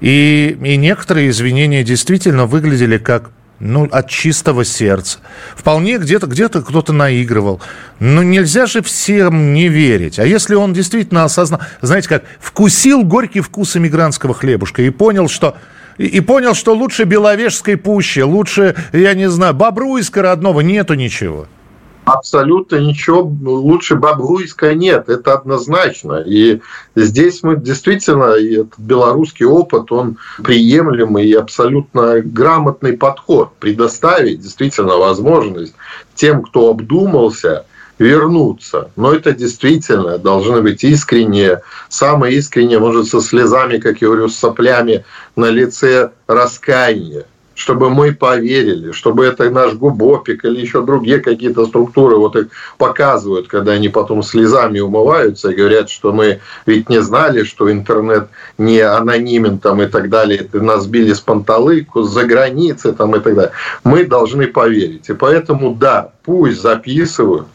и, 0.00 0.58
и 0.62 0.76
некоторые 0.76 1.30
извинения 1.30 1.84
действительно 1.84 2.46
выглядели 2.46 2.98
как 2.98 3.30
ну, 3.60 3.86
от 3.90 4.08
чистого 4.08 4.64
сердца. 4.64 5.18
Вполне 5.54 5.98
где-то 5.98 6.26
где 6.26 6.48
кто-то 6.48 6.92
наигрывал. 6.92 7.60
Но 8.00 8.22
нельзя 8.22 8.66
же 8.66 8.82
всем 8.82 9.52
не 9.52 9.68
верить. 9.68 10.18
А 10.18 10.26
если 10.26 10.54
он 10.54 10.72
действительно 10.72 11.24
осознал, 11.24 11.60
знаете 11.82 12.08
как, 12.08 12.24
вкусил 12.40 13.04
горький 13.04 13.40
вкус 13.40 13.76
иммигрантского 13.76 14.34
хлебушка 14.34 14.82
и 14.82 14.90
понял, 14.90 15.28
что 15.28 15.56
и, 15.98 16.06
и 16.06 16.20
понял, 16.20 16.54
что 16.54 16.74
лучше 16.74 17.04
Беловежской 17.04 17.76
пущи, 17.76 18.20
лучше, 18.20 18.74
я 18.92 19.12
не 19.12 19.28
знаю, 19.28 19.52
Бобруйска 19.52 20.22
родного 20.22 20.60
нету 20.60 20.94
ничего. 20.94 21.46
Абсолютно 22.12 22.76
ничего 22.76 23.20
лучше 23.42 23.94
Бобруйска 23.94 24.74
нет, 24.74 25.08
это 25.08 25.34
однозначно. 25.34 26.24
И 26.26 26.60
здесь 26.96 27.44
мы 27.44 27.56
действительно, 27.56 28.34
этот 28.34 28.78
белорусский 28.78 29.46
опыт, 29.46 29.92
он 29.92 30.16
приемлемый 30.42 31.28
и 31.28 31.34
абсолютно 31.34 32.20
грамотный 32.20 32.94
подход. 32.94 33.52
Предоставить 33.60 34.40
действительно 34.40 34.96
возможность 34.96 35.74
тем, 36.16 36.42
кто 36.42 36.70
обдумался, 36.70 37.64
вернуться. 38.00 38.90
Но 38.96 39.12
это 39.12 39.32
действительно 39.32 40.18
должны 40.18 40.62
быть 40.62 40.82
искренние, 40.82 41.62
самые 41.88 42.34
искренние, 42.38 42.80
может, 42.80 43.06
со 43.06 43.20
слезами, 43.20 43.78
как 43.78 44.00
я 44.00 44.08
говорю, 44.08 44.28
с 44.28 44.36
соплями 44.36 45.04
на 45.36 45.48
лице 45.48 46.10
раскаяния 46.26 47.26
чтобы 47.60 47.90
мы 47.90 48.12
поверили, 48.12 48.90
чтобы 48.92 49.26
это 49.26 49.50
наш 49.50 49.74
губопик 49.74 50.46
или 50.46 50.60
еще 50.62 50.82
другие 50.82 51.18
какие-то 51.18 51.66
структуры 51.66 52.16
вот 52.16 52.34
их 52.34 52.46
показывают, 52.78 53.48
когда 53.48 53.72
они 53.72 53.90
потом 53.90 54.22
слезами 54.22 54.80
умываются 54.80 55.50
и 55.50 55.54
говорят, 55.54 55.90
что 55.90 56.10
мы 56.10 56.40
ведь 56.64 56.88
не 56.88 57.02
знали, 57.02 57.44
что 57.44 57.70
интернет 57.70 58.28
не 58.56 58.80
анонимен 58.80 59.58
там 59.58 59.82
и 59.82 59.86
так 59.86 60.08
далее, 60.08 60.48
и 60.50 60.56
нас 60.56 60.86
били 60.86 61.12
с 61.12 61.20
панталыку, 61.20 62.02
за 62.02 62.24
границы 62.24 62.94
там 62.94 63.14
и 63.14 63.20
так 63.20 63.34
далее. 63.34 63.52
Мы 63.84 64.04
должны 64.04 64.46
поверить. 64.46 65.10
И 65.10 65.12
поэтому, 65.12 65.74
да, 65.74 66.12
пусть 66.24 66.62
записывают, 66.62 67.46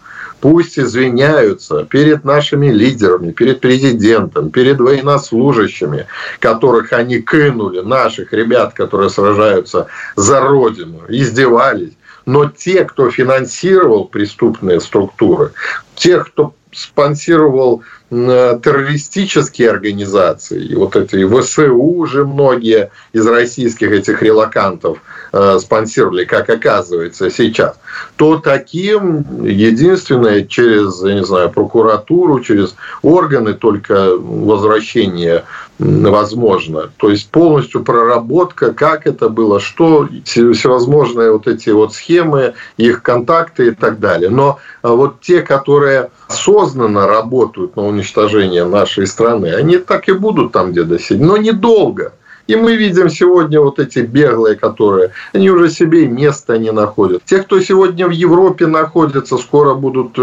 пусть 0.42 0.78
извиняются 0.78 1.84
перед 1.86 2.24
нашими 2.24 2.68
лидерами, 2.68 3.32
перед 3.32 3.62
президентом, 3.62 4.52
перед 4.52 4.80
военнослужащими, 4.80 6.08
которых 6.40 6.94
они 6.94 7.22
кинули, 7.22 7.82
наших 7.82 8.34
ребят, 8.34 8.74
которые 8.74 9.10
сражаются 9.10 9.88
за 10.16 10.42
Родину, 10.42 11.02
издевались. 11.08 11.94
Но 12.26 12.50
те, 12.50 12.86
кто 12.86 13.12
финансировал 13.12 14.06
преступные 14.06 14.80
структуры, 14.82 15.52
тех, 15.96 16.28
кто 16.28 16.54
спонсировал 16.72 17.84
террористические 18.10 19.72
организации, 19.72 20.64
и 20.64 20.76
вот 20.76 20.96
эти 20.96 21.28
ВСУ 21.28 21.76
уже 21.76 22.24
многие 22.26 22.92
из 23.14 23.26
российских 23.26 23.92
этих 23.92 24.22
релакантов 24.22 25.00
э, 25.34 25.58
спонсировали, 25.60 26.24
как 26.26 26.50
оказывается 26.50 27.32
сейчас, 27.32 27.80
то 28.16 28.38
таким 28.38 29.44
единственное 29.44 30.44
через, 30.44 31.04
я 31.04 31.16
не 31.16 31.26
знаю, 31.26 31.50
прокуратуру, 31.50 32.40
через 32.42 32.76
органы 33.02 33.54
только 33.54 34.12
возвращение 34.16 35.44
возможно. 35.78 36.90
То 36.98 37.10
есть 37.10 37.30
полностью 37.30 37.84
проработка, 37.84 38.74
как 38.74 39.08
это 39.08 39.30
было, 39.30 39.60
что, 39.60 40.08
всевозможные 40.24 41.32
вот 41.32 41.48
эти 41.48 41.70
вот 41.70 41.94
схемы, 41.94 42.54
их 42.78 43.02
контакты 43.02 43.68
и 43.68 43.72
так 43.72 44.00
далее. 44.00 44.30
Но 44.30 44.60
а, 44.82 44.94
вот 44.94 45.22
те, 45.22 45.42
которые 45.42 46.12
осознанно 46.28 47.08
работают 47.08 47.76
на 47.76 47.82
уничтожение 47.96 48.66
нашей 48.66 49.08
страны, 49.08 49.54
они 49.54 49.78
так 49.78 50.08
и 50.10 50.12
будут 50.12 50.52
там 50.52 50.72
где-то 50.72 51.00
сидеть, 51.00 51.26
но 51.26 51.38
недолго. 51.38 52.14
И 52.48 52.56
мы 52.56 52.76
видим 52.76 53.10
сегодня 53.10 53.60
вот 53.60 53.80
эти 53.80 54.00
беглые, 54.00 54.56
которые, 54.56 55.12
они 55.34 55.50
уже 55.50 55.70
себе 55.70 56.08
места 56.08 56.60
не 56.60 56.72
находят. 56.72 57.24
Те, 57.26 57.40
кто 57.40 57.60
сегодня 57.60 58.08
в 58.08 58.12
Европе 58.12 58.68
находится, 58.68 59.38
скоро 59.38 59.74
будут 59.74 60.12
э, 60.18 60.22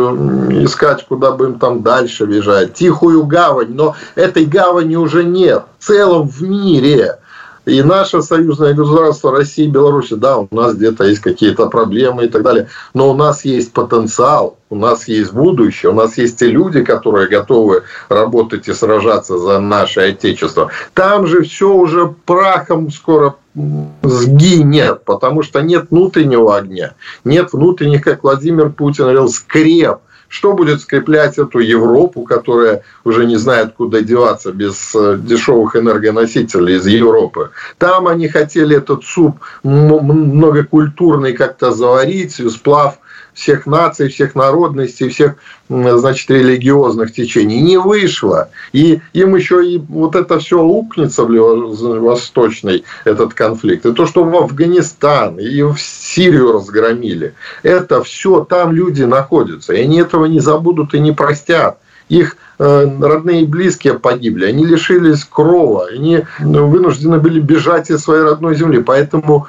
искать, 0.65 1.05
куда 1.09 1.33
бы 1.33 1.47
им 1.47 1.59
там 1.59 1.83
дальше 1.83 2.27
бежать. 2.27 2.75
Тихую 2.75 3.25
гавань, 3.25 3.75
но 3.75 3.97
этой 4.15 4.45
гавани 4.45 4.95
уже 4.95 5.25
нет. 5.25 5.65
В 5.81 5.85
целом 5.85 6.29
в 6.29 6.43
мире 6.43 7.19
и 7.65 7.83
наше 7.83 8.23
союзное 8.23 8.75
государство, 8.75 9.31
Россия 9.31 9.67
и 9.67 9.71
Беларусь, 9.71 10.11
да, 10.11 10.39
у 10.39 10.49
нас 10.51 10.75
где-то 10.75 11.05
есть 11.05 11.21
какие-то 11.21 11.69
проблемы 11.69 12.25
и 12.25 12.29
так 12.29 12.43
далее, 12.43 12.69
но 12.95 13.11
у 13.11 13.15
нас 13.15 13.45
есть 13.45 13.73
потенциал, 13.73 14.57
у 14.69 14.77
нас 14.77 15.07
есть 15.07 15.33
будущее, 15.33 15.93
у 15.93 15.95
нас 15.95 16.19
есть 16.19 16.39
те 16.39 16.47
люди, 16.47 16.83
которые 16.83 17.29
готовы 17.29 17.85
работать 18.09 18.69
и 18.69 18.73
сражаться 18.73 19.39
за 19.39 19.61
наше 19.61 20.01
Отечество. 20.01 20.71
Там 20.95 21.27
же 21.27 21.43
все 21.43 21.73
уже 21.73 22.15
прахом 22.27 22.91
скоро 22.91 23.37
сгинет, 23.55 25.05
потому 25.05 25.43
что 25.43 25.61
нет 25.61 25.87
внутреннего 25.91 26.57
огня, 26.57 26.95
нет 27.25 27.53
внутренних, 27.53 28.03
как 28.03 28.25
Владимир 28.25 28.71
Путин 28.71 29.05
говорил, 29.05 29.29
скреп– 29.29 29.99
что 30.33 30.55
будет 30.55 30.81
скреплять 30.81 31.37
эту 31.37 31.59
Европу, 31.59 32.23
которая 32.23 32.85
уже 33.05 33.27
не 33.27 33.37
знает, 33.37 33.75
куда 33.77 34.01
деваться 34.01 34.51
без 34.51 34.95
э, 34.95 35.19
дешевых 35.21 35.77
энергоносителей 35.77 36.77
из 36.77 36.87
Европы? 36.87 37.51
Там 37.77 38.09
они 38.09 38.29
хотели 38.29 38.79
этот 38.79 39.05
суп 39.05 39.41
многокультурный 39.63 41.35
как-то 41.35 41.73
заварить, 41.73 42.41
сплав 42.51 42.99
всех 43.35 43.67
наций, 43.67 44.09
всех 44.09 44.35
народностей, 44.35 45.09
всех, 45.09 45.37
значит, 45.69 46.31
религиозных 46.31 47.13
течений. 47.13 47.61
Не 47.61 47.79
вышло. 47.79 48.51
И 48.73 49.01
им 49.13 49.35
еще 49.35 49.67
и 49.67 49.79
вот 49.79 50.17
это 50.17 50.39
все 50.39 50.63
укнется 50.63 51.25
в 51.25 52.01
Восточный 52.01 52.85
этот 53.05 53.35
конфликт. 53.35 53.87
И 53.87 53.93
то, 53.93 54.07
что 54.07 54.25
в 54.25 54.37
Афганистан 54.37 55.39
и 55.39 55.63
в 55.63 55.77
Сирию 55.79 56.53
разгромили, 56.53 57.35
это 57.63 58.03
все 58.03 58.45
там 58.45 58.73
люди 58.73 59.03
находятся. 59.03 59.73
И 59.73 59.83
они 59.83 59.99
этого 59.99 60.27
не 60.27 60.41
забудут 60.41 60.95
и 60.95 61.01
не 61.01 61.13
простят. 61.13 61.79
Их 62.09 62.37
э, 62.59 62.99
родные 63.01 63.43
и 63.43 63.47
близкие 63.47 63.99
погибли, 63.99 64.45
они 64.45 64.67
лишились 64.67 65.25
крова, 65.25 65.87
они 65.87 66.25
вынуждены 66.41 67.19
были 67.19 67.41
бежать 67.41 67.91
из 67.91 68.01
своей 68.01 68.23
родной 68.23 68.55
земли. 68.55 68.83
Поэтому 68.83 69.47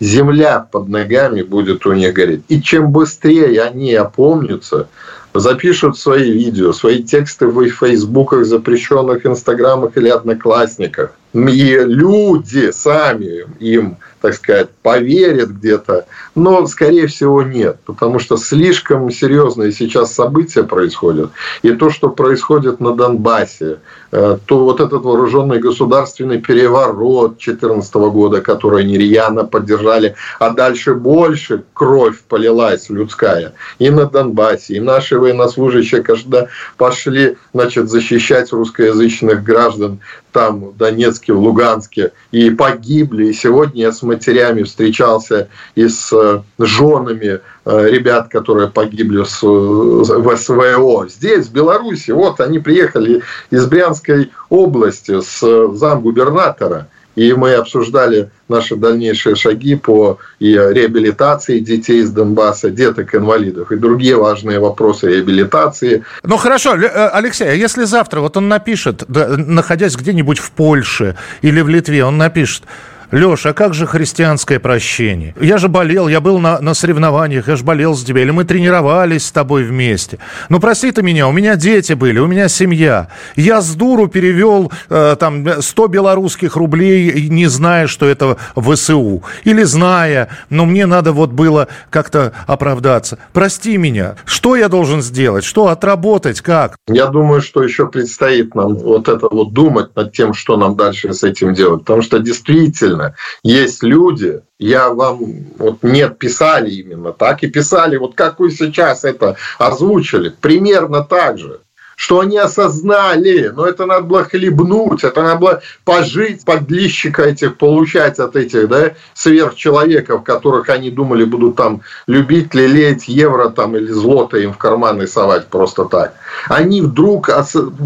земля 0.00 0.60
под 0.60 0.88
ногами 0.88 1.42
будет 1.42 1.86
у 1.86 1.92
них 1.92 2.12
гореть. 2.14 2.42
И 2.48 2.60
чем 2.60 2.90
быстрее 2.90 3.62
они 3.62 3.94
опомнятся, 3.94 4.88
запишут 5.34 5.98
свои 5.98 6.30
видео, 6.30 6.72
свои 6.72 7.02
тексты 7.02 7.46
в 7.46 7.68
фейсбуках, 7.68 8.44
запрещенных 8.44 9.26
инстаграмах 9.26 9.96
или 9.96 10.08
одноклассниках, 10.08 11.12
и 11.36 11.78
люди 11.84 12.70
сами 12.70 13.44
им 13.60 13.98
так 14.26 14.34
сказать, 14.34 14.70
поверит 14.82 15.50
где-то, 15.50 16.06
но, 16.34 16.66
скорее 16.66 17.06
всего, 17.06 17.42
нет, 17.42 17.78
потому 17.86 18.18
что 18.18 18.36
слишком 18.36 19.08
серьезные 19.08 19.70
сейчас 19.70 20.14
события 20.14 20.64
происходят. 20.64 21.30
И 21.62 21.70
то, 21.70 21.90
что 21.90 22.08
происходит 22.08 22.80
на 22.80 22.92
Донбассе, 22.92 23.78
э, 24.10 24.38
то 24.44 24.64
вот 24.64 24.80
этот 24.80 25.04
вооруженный 25.04 25.60
государственный 25.60 26.40
переворот 26.40 27.36
2014 27.38 27.94
года, 27.94 28.40
который 28.40 28.82
они 28.82 28.96
поддержали, 29.44 30.16
а 30.40 30.50
дальше 30.50 30.94
больше 30.94 31.62
кровь 31.72 32.20
полилась 32.28 32.90
людская 32.90 33.52
и 33.78 33.90
на 33.90 34.06
Донбассе, 34.06 34.74
и 34.74 34.80
наши 34.80 35.18
военнослужащие, 35.18 36.02
когда 36.02 36.48
пошли 36.76 37.36
значит, 37.54 37.88
защищать 37.88 38.52
русскоязычных 38.52 39.44
граждан 39.44 40.00
там 40.36 40.66
в 40.66 40.76
Донецке, 40.76 41.32
в 41.32 41.40
Луганске, 41.40 42.12
и 42.30 42.50
погибли. 42.50 43.28
И 43.28 43.32
сегодня 43.32 43.84
я 43.84 43.92
с 43.92 44.02
матерями 44.02 44.64
встречался 44.64 45.48
и 45.74 45.88
с 45.88 46.12
э, 46.12 46.42
женами 46.58 47.40
э, 47.64 47.88
ребят, 47.88 48.28
которые 48.28 48.68
погибли 48.68 49.20
в 49.20 50.36
СВО. 50.36 51.08
Здесь, 51.08 51.46
в 51.46 51.52
Беларуси, 51.54 52.10
вот 52.10 52.40
они 52.40 52.58
приехали 52.58 53.22
из 53.50 53.64
Брянской 53.64 54.30
области 54.50 55.22
с 55.22 55.40
замгубернатора– 55.74 56.88
и 57.16 57.32
мы 57.32 57.54
обсуждали 57.54 58.30
наши 58.48 58.76
дальнейшие 58.76 59.34
шаги 59.34 59.74
по 59.74 60.18
и 60.38 60.52
реабилитации 60.52 61.58
детей 61.58 62.02
из 62.02 62.10
Донбасса, 62.10 62.70
деток-инвалидов 62.70 63.72
и 63.72 63.76
другие 63.76 64.16
важные 64.16 64.60
вопросы 64.60 65.08
реабилитации. 65.08 66.04
Ну 66.22 66.36
хорошо, 66.36 66.76
э, 66.76 67.08
Алексей, 67.08 67.48
а 67.48 67.54
если 67.54 67.84
завтра 67.84 68.20
вот 68.20 68.36
он 68.36 68.48
напишет, 68.48 69.04
находясь 69.08 69.96
где-нибудь 69.96 70.38
в 70.38 70.50
Польше 70.52 71.16
или 71.42 71.60
в 71.60 71.68
Литве, 71.68 72.04
он 72.04 72.18
напишет, 72.18 72.62
Леша, 73.10 73.50
а 73.50 73.52
как 73.52 73.74
же 73.74 73.86
христианское 73.86 74.58
прощение? 74.58 75.34
Я 75.40 75.58
же 75.58 75.68
болел, 75.68 76.08
я 76.08 76.20
был 76.20 76.38
на, 76.38 76.60
на 76.60 76.74
соревнованиях, 76.74 77.48
я 77.48 77.56
же 77.56 77.64
болел 77.64 77.94
с 77.94 78.04
тебя, 78.04 78.22
или 78.22 78.30
мы 78.30 78.44
тренировались 78.44 79.26
с 79.26 79.32
тобой 79.32 79.64
вместе. 79.64 80.18
Ну, 80.48 80.60
прости 80.60 80.90
ты 80.90 81.02
меня, 81.02 81.28
у 81.28 81.32
меня 81.32 81.56
дети 81.56 81.92
были, 81.92 82.18
у 82.18 82.26
меня 82.26 82.48
семья. 82.48 83.08
Я 83.36 83.60
с 83.60 83.74
дуру 83.74 84.08
перевел 84.08 84.72
э, 84.88 85.16
там 85.18 85.62
100 85.62 85.86
белорусских 85.88 86.56
рублей, 86.56 87.28
не 87.28 87.46
зная, 87.46 87.86
что 87.86 88.06
это 88.06 88.36
ВСУ. 88.56 89.22
Или 89.44 89.62
зная, 89.62 90.28
но 90.50 90.64
мне 90.66 90.86
надо 90.86 91.12
вот 91.12 91.30
было 91.30 91.68
как-то 91.90 92.32
оправдаться. 92.46 93.18
Прости 93.32 93.76
меня. 93.76 94.16
Что 94.24 94.56
я 94.56 94.68
должен 94.68 95.02
сделать? 95.02 95.44
Что 95.44 95.68
отработать? 95.68 96.40
Как? 96.40 96.76
Я 96.88 97.06
думаю, 97.06 97.40
что 97.40 97.62
еще 97.62 97.86
предстоит 97.86 98.54
нам 98.54 98.74
вот 98.74 99.08
это 99.08 99.28
вот 99.30 99.52
думать 99.52 99.94
над 99.94 100.12
тем, 100.12 100.34
что 100.34 100.56
нам 100.56 100.76
дальше 100.76 101.12
с 101.12 101.22
этим 101.22 101.54
делать. 101.54 101.80
Потому 101.80 102.02
что 102.02 102.18
действительно 102.18 102.95
действительно 102.96 103.14
есть 103.42 103.82
люди, 103.82 104.42
я 104.58 104.90
вам 104.90 105.44
вот 105.58 105.82
нет 105.82 106.18
писали 106.18 106.70
именно 106.70 107.12
так 107.12 107.42
и 107.42 107.48
писали, 107.48 107.96
вот 107.96 108.14
как 108.14 108.40
вы 108.40 108.50
сейчас 108.50 109.04
это 109.04 109.36
озвучили, 109.58 110.30
примерно 110.30 111.02
так 111.02 111.38
же 111.38 111.60
что 111.96 112.20
они 112.20 112.36
осознали, 112.36 113.50
но 113.54 113.66
это 113.66 113.86
надо 113.86 114.02
было 114.02 114.22
хлебнуть, 114.22 115.02
это 115.02 115.22
надо 115.22 115.40
было 115.40 115.62
пожить, 115.84 116.44
подлищика 116.44 117.22
этих 117.22 117.56
получать 117.56 118.18
от 118.18 118.36
этих 118.36 118.68
да, 118.68 118.92
сверхчеловеков, 119.14 120.22
которых 120.22 120.68
они 120.68 120.90
думали 120.90 121.24
будут 121.24 121.56
там 121.56 121.80
любить, 122.06 122.54
лелеять 122.54 123.08
евро 123.08 123.48
там 123.48 123.76
или 123.76 123.90
злото 123.90 124.36
им 124.36 124.52
в 124.52 124.58
карманы 124.58 125.06
совать 125.06 125.46
просто 125.46 125.86
так. 125.86 126.14
Они 126.48 126.82
вдруг 126.82 127.30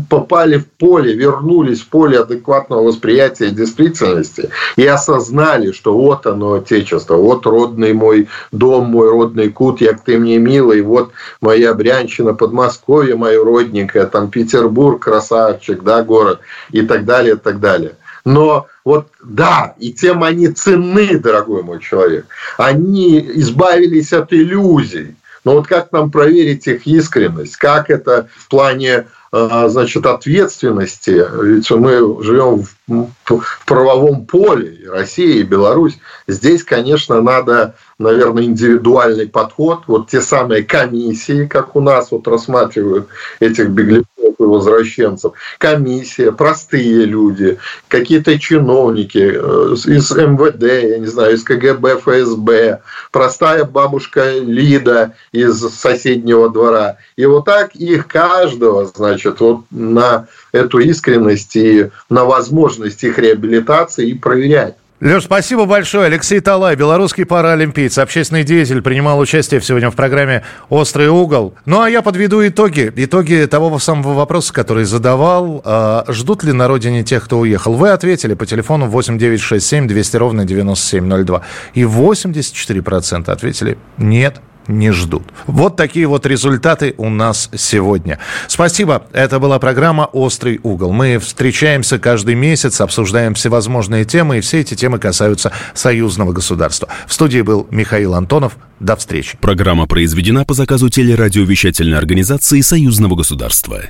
попали 0.09 0.59
в 0.59 0.67
поле, 0.67 1.15
вернулись 1.15 1.81
в 1.81 1.89
поле 1.89 2.19
адекватного 2.19 2.83
восприятия 2.83 3.51
действительности 3.51 4.51
и 4.75 4.85
осознали, 4.87 5.71
что 5.71 5.97
вот 5.97 6.27
оно 6.27 6.55
отечество, 6.55 7.15
вот 7.15 7.47
родный 7.47 7.93
мой 7.93 8.29
дом, 8.51 8.87
мой 8.87 9.09
родный 9.09 9.51
кут, 9.51 9.81
як 9.81 10.03
ты 10.03 10.19
мне 10.19 10.39
милый, 10.39 10.83
вот 10.83 11.13
моя 11.41 11.75
Брянщина, 11.75 12.35
Подмосковье, 12.35 13.15
мое 13.15 13.45
родненькое, 13.45 14.00
Мексика, 14.01 14.07
там 14.07 14.31
Петербург, 14.31 15.03
красавчик, 15.03 15.83
да, 15.83 16.03
город 16.03 16.41
и 16.73 16.83
так 16.83 17.05
далее, 17.05 17.35
и 17.35 17.39
так 17.39 17.61
далее. 17.61 17.93
Но 18.25 18.67
вот 18.85 19.09
да, 19.23 19.75
и 19.79 19.93
тем 19.93 20.23
они 20.23 20.49
ценны, 20.49 21.19
дорогой 21.19 21.63
мой 21.63 21.81
человек. 21.81 22.27
Они 22.59 23.19
избавились 23.19 24.13
от 24.13 24.33
иллюзий. 24.33 25.17
Но 25.45 25.55
вот 25.55 25.67
как 25.67 25.91
нам 25.93 26.11
проверить 26.11 26.67
их 26.67 26.87
искренность? 26.87 27.57
Как 27.57 27.89
это 27.89 28.29
в 28.37 28.49
плане 28.49 29.07
а, 29.33 29.69
значит, 29.69 30.05
ответственности, 30.05 31.25
ведь 31.43 31.71
мы 31.71 32.23
живем 32.23 32.63
в 32.63 32.77
правовом 33.67 34.27
поле, 34.27 34.75
и 34.83 34.87
Россия, 34.87 35.37
и 35.37 35.43
Беларусь, 35.45 35.99
здесь, 36.27 36.65
конечно, 36.65 37.21
надо, 37.21 37.75
наверное, 37.99 38.45
индивидуальный 38.45 39.29
подход, 39.29 39.83
вот 39.87 40.09
те 40.09 40.21
самые 40.21 40.65
комиссии, 40.65 41.47
как 41.47 41.77
у 41.77 41.81
нас 41.81 42.11
вот 42.11 42.27
рассматривают 42.27 43.09
этих 43.39 43.71
беглецов 43.71 44.07
и 44.19 44.43
возвращенцев, 44.43 45.33
комиссия, 45.59 46.33
простые 46.33 47.05
люди, 47.05 47.59
какие-то 47.89 48.39
чиновники 48.39 49.33
э, 49.35 49.75
из 49.75 50.11
МВД, 50.11 50.63
я 50.63 50.99
не 50.99 51.07
знаю, 51.07 51.35
из 51.35 51.45
КГБ, 51.45 51.99
ФСБ, 51.99 52.81
простая 53.13 53.65
бабушка 53.65 54.39
Лида 54.39 55.15
из 55.33 55.61
соседнего 55.61 56.51
двора. 56.51 56.97
И 57.17 57.27
вот 57.27 57.45
так 57.45 57.75
их 57.75 58.09
каждого, 58.09 58.87
значит, 58.87 59.41
вот 59.41 59.65
на 59.71 60.27
эту 60.53 60.79
искренность 60.79 61.57
и 61.57 61.91
на 62.09 62.25
возможность 62.25 63.03
их 63.05 63.19
реабилитации 63.19 64.09
и 64.09 64.15
проверять. 64.15 64.75
Леш, 65.01 65.25
спасибо 65.25 65.65
большое. 65.65 66.07
Алексей 66.07 66.41
Талай, 66.41 66.77
белорусский 66.77 67.25
паралимпиец, 67.25 67.97
общественный 67.97 68.45
деятель, 68.45 68.83
принимал 68.83 69.19
участие 69.19 69.63
сегодня 69.63 69.91
в 69.91 69.97
программе 69.97 70.45
«Острый 70.69 71.09
угол». 71.09 71.55
Ну, 71.65 71.81
а 71.81 71.89
я 71.89 72.03
подведу 72.03 72.47
итоги. 72.47 72.93
Итоги 72.95 73.47
того 73.51 73.79
самого 73.79 74.13
вопроса, 74.13 74.53
который 74.53 74.85
задавал. 74.85 75.63
А, 75.65 76.05
ждут 76.09 76.45
ли 76.45 76.53
на 76.53 76.69
родине 76.69 77.03
тех, 77.03 77.25
кто 77.25 77.39
уехал? 77.39 77.73
Вы 77.73 77.89
ответили 77.93 78.35
по 78.35 78.45
телефону 78.45 78.89
8967 78.89 79.89
200 79.89 80.17
ровно 80.19 80.45
9702. 80.45 81.43
И 81.73 81.85
84% 81.85 83.31
ответили 83.31 83.79
«нет, 83.97 84.43
не 84.79 84.91
ждут. 84.93 85.25
Вот 85.47 85.77
такие 85.77 86.07
вот 86.07 86.27
результаты 86.27 86.95
у 86.97 87.09
нас 87.11 87.51
сегодня. 87.57 88.19
Спасибо. 88.49 89.03
Это 89.13 89.39
была 89.39 89.59
программа 89.59 90.05
«Острый 90.07 90.61
угол». 90.63 90.93
Мы 90.93 91.19
встречаемся 91.19 91.99
каждый 91.99 92.35
месяц, 92.35 92.81
обсуждаем 92.81 93.35
всевозможные 93.35 94.05
темы, 94.05 94.39
и 94.39 94.41
все 94.41 94.61
эти 94.61 94.75
темы 94.75 94.99
касаются 94.99 95.53
союзного 95.75 96.33
государства. 96.33 96.89
В 97.07 97.13
студии 97.13 97.43
был 97.43 97.67
Михаил 97.71 98.15
Антонов. 98.15 98.57
До 98.79 98.97
встречи. 98.97 99.37
Программа 99.41 99.87
произведена 99.87 100.45
по 100.47 100.55
заказу 100.55 100.89
телерадиовещательной 100.89 101.99
организации 101.99 102.63
союзного 102.63 103.15
государства. 103.15 103.83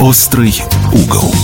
«Острый 0.00 0.54
угол». 0.92 1.34